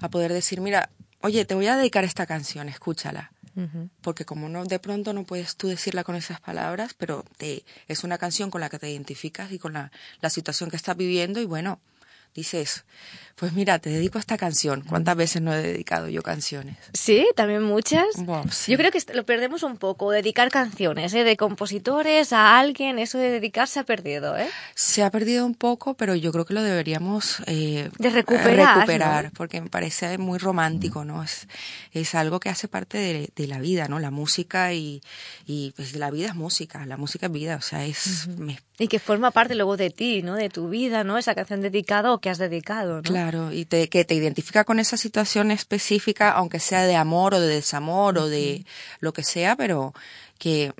a 0.00 0.08
poder 0.10 0.32
decir, 0.32 0.60
mira, 0.60 0.90
oye, 1.22 1.44
te 1.44 1.54
voy 1.54 1.68
a 1.68 1.76
dedicar 1.76 2.04
esta 2.04 2.26
canción, 2.26 2.68
escúchala. 2.68 3.30
Porque 4.02 4.26
como 4.26 4.50
no, 4.50 4.66
de 4.66 4.78
pronto 4.78 5.14
no 5.14 5.24
puedes 5.24 5.56
tú 5.56 5.68
decirla 5.68 6.04
con 6.04 6.14
esas 6.14 6.38
palabras, 6.42 6.92
pero 6.92 7.24
te, 7.38 7.64
es 7.88 8.04
una 8.04 8.18
canción 8.18 8.50
con 8.50 8.60
la 8.60 8.68
que 8.68 8.78
te 8.78 8.90
identificas 8.90 9.50
y 9.50 9.58
con 9.58 9.72
la, 9.72 9.90
la 10.20 10.28
situación 10.28 10.68
que 10.68 10.76
estás 10.76 10.94
viviendo 10.94 11.40
y 11.40 11.46
bueno, 11.46 11.80
dices, 12.36 12.84
pues 13.34 13.52
mira, 13.52 13.78
te 13.78 13.90
dedico 13.90 14.16
a 14.16 14.20
esta 14.20 14.38
canción. 14.38 14.80
¿Cuántas 14.82 15.14
veces 15.16 15.42
no 15.42 15.52
he 15.52 15.60
dedicado 15.60 16.08
yo 16.08 16.22
canciones? 16.22 16.76
Sí, 16.94 17.26
también 17.36 17.62
muchas. 17.62 18.06
Bueno, 18.16 18.50
sí. 18.50 18.72
Yo 18.72 18.78
creo 18.78 18.90
que 18.90 18.98
lo 19.12 19.26
perdemos 19.26 19.62
un 19.62 19.76
poco, 19.76 20.10
dedicar 20.10 20.50
canciones, 20.50 21.12
¿eh? 21.12 21.22
De 21.24 21.36
compositores 21.36 22.32
a 22.32 22.58
alguien, 22.58 22.98
eso 22.98 23.18
de 23.18 23.28
dedicar 23.30 23.68
se 23.68 23.80
ha 23.80 23.84
perdido, 23.84 24.38
¿eh? 24.38 24.48
Se 24.74 25.02
ha 25.02 25.10
perdido 25.10 25.44
un 25.44 25.54
poco, 25.54 25.94
pero 25.94 26.14
yo 26.14 26.32
creo 26.32 26.46
que 26.46 26.54
lo 26.54 26.62
deberíamos 26.62 27.42
eh, 27.46 27.90
De 27.98 28.08
recuperar, 28.10 28.76
recuperar, 28.76 29.24
¿no? 29.26 29.30
porque 29.36 29.60
me 29.60 29.68
parece 29.68 30.16
muy 30.16 30.38
romántico, 30.38 31.04
¿no? 31.04 31.22
Es, 31.22 31.46
es 31.92 32.14
algo 32.14 32.40
que 32.40 32.48
hace 32.48 32.68
parte 32.68 32.96
de, 32.96 33.30
de 33.36 33.46
la 33.46 33.58
vida, 33.58 33.86
¿no? 33.88 33.98
La 33.98 34.10
música 34.10 34.72
y, 34.72 35.02
y 35.46 35.72
pues 35.76 35.94
la 35.94 36.10
vida 36.10 36.28
es 36.28 36.34
música, 36.34 36.86
la 36.86 36.96
música 36.96 37.26
es 37.26 37.32
vida, 37.32 37.56
o 37.56 37.60
sea, 37.62 37.84
es 37.84 38.28
me- 38.28 38.58
Y 38.78 38.88
que 38.88 38.98
forma 38.98 39.30
parte 39.30 39.54
luego 39.54 39.76
de 39.76 39.90
ti, 39.90 40.22
¿no? 40.22 40.34
De 40.36 40.48
tu 40.48 40.70
vida, 40.70 41.04
¿no? 41.04 41.18
Esa 41.18 41.34
canción 41.34 41.60
dedicada 41.60 42.12
o 42.12 42.18
que 42.26 42.30
has 42.30 42.38
dedicado, 42.38 42.96
¿no? 42.96 43.02
claro 43.02 43.52
y 43.52 43.66
te, 43.66 43.88
que 43.88 44.04
te 44.04 44.16
identifica 44.16 44.64
con 44.64 44.80
esa 44.80 44.96
situación 44.96 45.52
específica, 45.52 46.32
aunque 46.32 46.58
sea 46.58 46.84
de 46.84 46.96
amor 46.96 47.34
o 47.34 47.40
de 47.40 47.46
desamor 47.46 48.18
o 48.18 48.28
de 48.28 48.66
lo 48.98 49.12
que 49.12 49.22
sea, 49.22 49.54
pero 49.54 49.94
que 50.36 50.72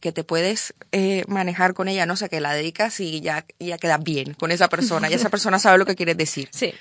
que 0.00 0.10
te 0.10 0.24
puedes 0.24 0.72
eh, 0.90 1.22
manejar 1.28 1.74
con 1.74 1.86
ella, 1.86 2.06
no 2.06 2.16
sé, 2.16 2.30
que 2.30 2.40
la 2.40 2.54
dedicas 2.54 2.98
y 2.98 3.20
ya, 3.20 3.44
ya 3.60 3.76
quedas 3.76 4.02
bien 4.02 4.32
con 4.32 4.50
esa 4.52 4.68
persona, 4.68 5.10
y 5.10 5.12
esa 5.12 5.28
persona 5.34 5.58
sabe 5.58 5.76
lo 5.76 5.84
que 5.84 5.96
quieres 5.96 6.16
decir. 6.16 6.48
Sí. 6.50 6.72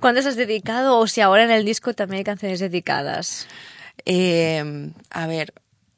¿Cuántas 0.00 0.24
has 0.24 0.36
dedicado 0.36 0.96
o 0.96 1.08
si 1.08 1.20
ahora 1.22 1.42
en 1.42 1.50
el 1.50 1.64
disco 1.64 1.92
también 1.92 2.18
hay 2.18 2.24
canciones 2.24 2.60
dedicadas? 2.60 3.48
Eh, 4.06 4.92
a 5.10 5.26
ver, 5.26 5.52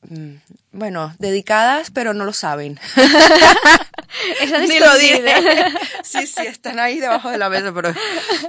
mm, 0.08 0.36
bueno, 0.72 1.14
dedicadas, 1.18 1.90
pero 1.90 2.14
no 2.14 2.24
lo 2.24 2.32
saben. 2.32 2.80
Ni 4.68 4.78
lo 4.78 4.98
diré. 4.98 5.34
Sí, 6.04 6.26
sí, 6.26 6.46
están 6.46 6.78
ahí 6.78 7.00
debajo 7.00 7.30
de 7.30 7.36
la 7.38 7.48
mesa, 7.50 7.72
pero 7.74 7.92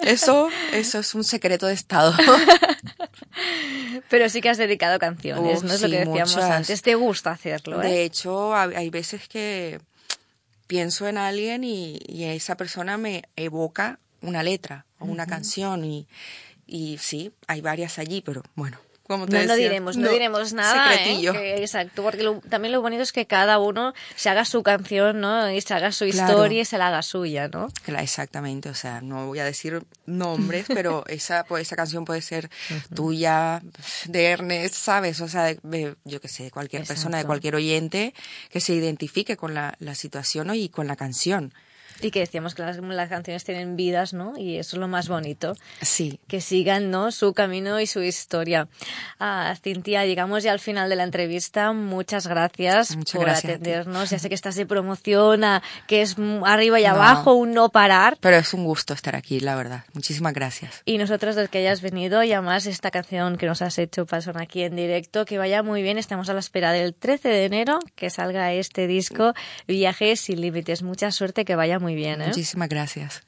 eso, 0.03 0.49
eso 0.72 0.99
es 0.99 1.15
un 1.15 1.24
secreto 1.24 1.65
de 1.68 1.74
Estado. 1.74 2.13
Pero 4.09 4.30
sí 4.30 4.41
que 4.41 4.49
has 4.49 4.57
dedicado 4.57 4.99
canciones, 4.99 5.59
Uf, 5.59 5.63
¿no? 5.63 5.74
Es 5.74 5.82
lo 5.82 5.89
que 5.89 5.97
decíamos 5.97 6.36
muchas. 6.36 6.51
antes. 6.51 6.82
Te 6.82 6.95
gusta 6.95 7.32
hacerlo, 7.32 7.82
¿eh? 7.82 7.88
De 7.88 8.03
hecho, 8.03 8.53
ha- 8.55 8.63
hay 8.63 8.89
veces 8.89 9.28
que 9.28 9.80
pienso 10.68 11.07
en 11.07 11.18
alguien 11.18 11.63
y, 11.63 11.99
y 12.07 12.26
esa 12.26 12.55
persona 12.57 12.97
me 12.97 13.24
evoca 13.36 13.99
una 14.22 14.43
letra 14.43 14.86
o 14.99 15.05
una 15.05 15.26
canción 15.28 15.84
y, 15.86 16.07
y 16.65 16.97
sí, 16.99 17.32
hay 17.47 17.61
varias 17.61 17.99
allí, 17.99 18.22
pero 18.22 18.43
bueno, 18.55 18.78
como 19.08 19.26
te 19.26 19.45
No, 19.45 19.55
diremos, 19.55 19.97
no, 19.97 20.10
diremos 20.10 20.53
nada, 20.53 20.93
¿eh? 20.93 20.97
secretillo. 20.97 21.34
Que- 21.34 21.58
exacto, 21.64 22.03
porque 22.03 22.24
lo- 22.24 22.41
también 22.49 22.72
lo 22.72 22.82
bonito 22.82 23.01
es 23.03 23.12
que 23.12 23.26
cada 23.26 23.58
uno 23.60 23.93
se 24.16 24.30
haga 24.30 24.45
su 24.45 24.64
canción, 24.64 25.22
¿no? 25.22 25.49
Y 25.51 25.62
se 25.62 25.74
haga 25.74 25.91
su 25.91 26.05
Claro. 26.10 26.32
historia 26.34 26.62
y 26.62 26.66
se 26.66 26.78
la 26.78 26.88
haga 26.88 27.01
suya, 27.01 27.47
¿no? 27.47 27.68
Cla- 27.86 28.01
Exactamente, 28.03 28.70
o 28.70 28.76
sea, 28.76 29.01
no 29.01 29.28
voy 29.28 29.39
a 29.39 29.45
decir 29.45 29.84
nombres, 30.05 30.66
pero 30.84 31.05
esa, 31.08 31.43
pues, 31.45 31.64
esa 31.64 31.76
canción 31.76 32.05
puede 32.05 32.22
ser 32.22 32.49
tuya, 32.95 33.62
de 34.05 34.26
Ernest, 34.26 34.76
¿sabes? 34.76 35.22
O 35.22 35.28
sea, 35.28 35.43
de- 35.43 35.60
de- 35.64 35.95
yo 36.05 36.20
que 36.22 36.28
sé, 36.28 36.43
de 36.43 36.51
cualquier 36.51 36.84
persona, 36.86 37.18
de 37.18 37.26
cualquier 37.26 37.55
oyente 37.55 38.14
que 38.49 38.60
se 38.62 38.74
identifique 38.74 39.38
con 39.38 39.53
la, 39.53 39.76
la 39.80 39.95
situación 39.95 40.47
¿no? 40.47 40.53
y 40.53 40.70
con 40.70 40.88
la 40.88 40.95
canción. 40.95 41.53
Y 42.02 42.12
que 42.12 42.20
decíamos 42.20 42.56
que 42.56 42.62
las, 42.64 42.78
las 42.78 43.10
canciones 43.10 43.43
tienen 43.43 43.76
vidas, 43.76 44.14
¿no? 44.14 44.34
Y 44.38 44.58
eso 44.58 44.76
es 44.76 44.80
lo 44.80 44.88
más 44.88 45.08
bonito. 45.08 45.56
Sí. 45.82 46.20
que 46.28 46.41
sigan 46.41 46.91
¿no? 46.91 47.12
su 47.12 47.34
camino 47.34 47.80
y 47.80 47.88
su 47.88 48.02
historia. 48.04 48.68
Ah, 49.20 49.56
Cintia, 49.62 50.06
llegamos 50.06 50.43
ya 50.43 50.52
al 50.52 50.60
final 50.60 50.89
de 50.89 50.95
la 50.95 51.04
entrevista. 51.04 51.74
Muchas 51.74 52.28
gracias 52.28 52.95
Muchas 52.95 53.16
por 53.18 53.26
gracias 53.26 53.52
a 53.52 53.56
atendernos. 53.56 54.10
Ya 54.10 54.20
sé 54.20 54.30
que 54.30 54.36
estás 54.36 54.56
de 54.56 54.66
promoción, 54.66 55.43
ah, 55.43 55.62
que 55.88 56.02
es 56.02 56.16
arriba 56.45 56.80
y 56.80 56.84
No. 56.84 56.89
abajo, 56.89 57.34
un 57.34 57.54
no 57.54 57.70
parar. 57.70 58.18
Pero 58.22 58.38
es 58.38 58.54
un 58.54 58.64
gusto 58.64 58.93
estar 58.93 59.16
aquí, 59.16 59.39
la 59.39 59.56
verdad. 59.56 59.84
Muchísimas 59.93 60.34
gracias. 60.34 60.82
Y 60.86 60.98
nosotros 60.98 61.36
desde 61.36 61.50
que 61.50 61.60
hayas 61.60 61.82
venido 61.82 62.24
y 62.24 62.34
además 62.34 62.66
esta 62.66 62.91
canción 62.91 63.38
que 63.38 63.45
nos 63.45 63.62
has 63.62 63.78
hecho 63.80 64.06
pasar 64.06 64.41
aquí 64.41 64.64
en 64.64 64.76
directo, 64.76 65.26
que 65.26 65.38
vaya 65.38 65.64
muy 65.64 65.82
bien. 65.82 65.98
Estamos 65.98 66.30
a 66.30 66.34
la 66.34 66.39
espera 66.39 66.72
del 66.72 66.93
13 66.93 67.30
de 67.30 67.45
enero 67.45 67.80
que 67.95 68.10
salga 68.10 68.52
este 68.54 68.88
disco 68.88 69.34
Viajes 69.68 70.20
sin 70.22 70.41
límites. 70.41 70.84
Mucha 70.84 71.12
suerte, 71.12 71.45
que 71.45 71.56
vaya 71.56 71.80
muy 71.80 71.87
bien. 71.96 72.22
¿eh? 72.22 72.28
Muchísimas 72.28 72.70
gracias. 72.70 73.24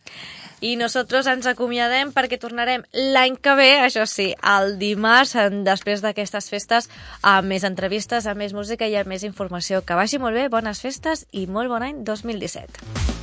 I 0.60 0.76
nosaltres 0.76 1.28
ens 1.32 1.48
acomiadem 1.48 2.10
perquè 2.12 2.36
tornarem 2.40 2.84
l'any 2.92 3.38
que 3.40 3.54
ve, 3.56 3.70
això 3.80 4.04
sí, 4.04 4.34
el 4.44 4.76
dimarts, 4.82 5.38
després 5.64 6.04
d'aquestes 6.04 6.52
festes, 6.52 6.90
amb 7.24 7.48
més 7.48 7.64
entrevistes, 7.64 8.28
amb 8.28 8.44
més 8.44 8.56
música 8.58 8.88
i 8.88 8.98
amb 9.00 9.08
més 9.08 9.24
informació. 9.24 9.86
Que 9.88 9.96
vagi 9.96 10.20
molt 10.20 10.36
bé, 10.36 10.50
bones 10.52 10.84
festes 10.84 11.26
i 11.32 11.48
molt 11.48 11.72
bon 11.72 11.88
any 11.88 12.04
2017. 12.04 13.19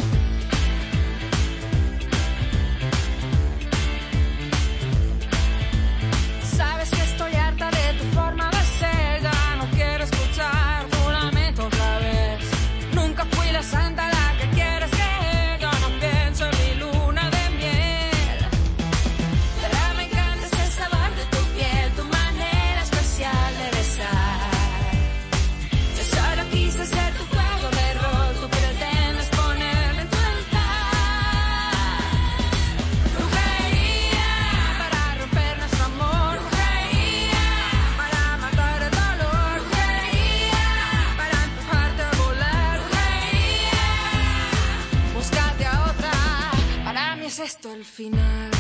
Es 47.37 47.41
esto 47.41 47.71
el 47.73 47.85
final. 47.85 48.56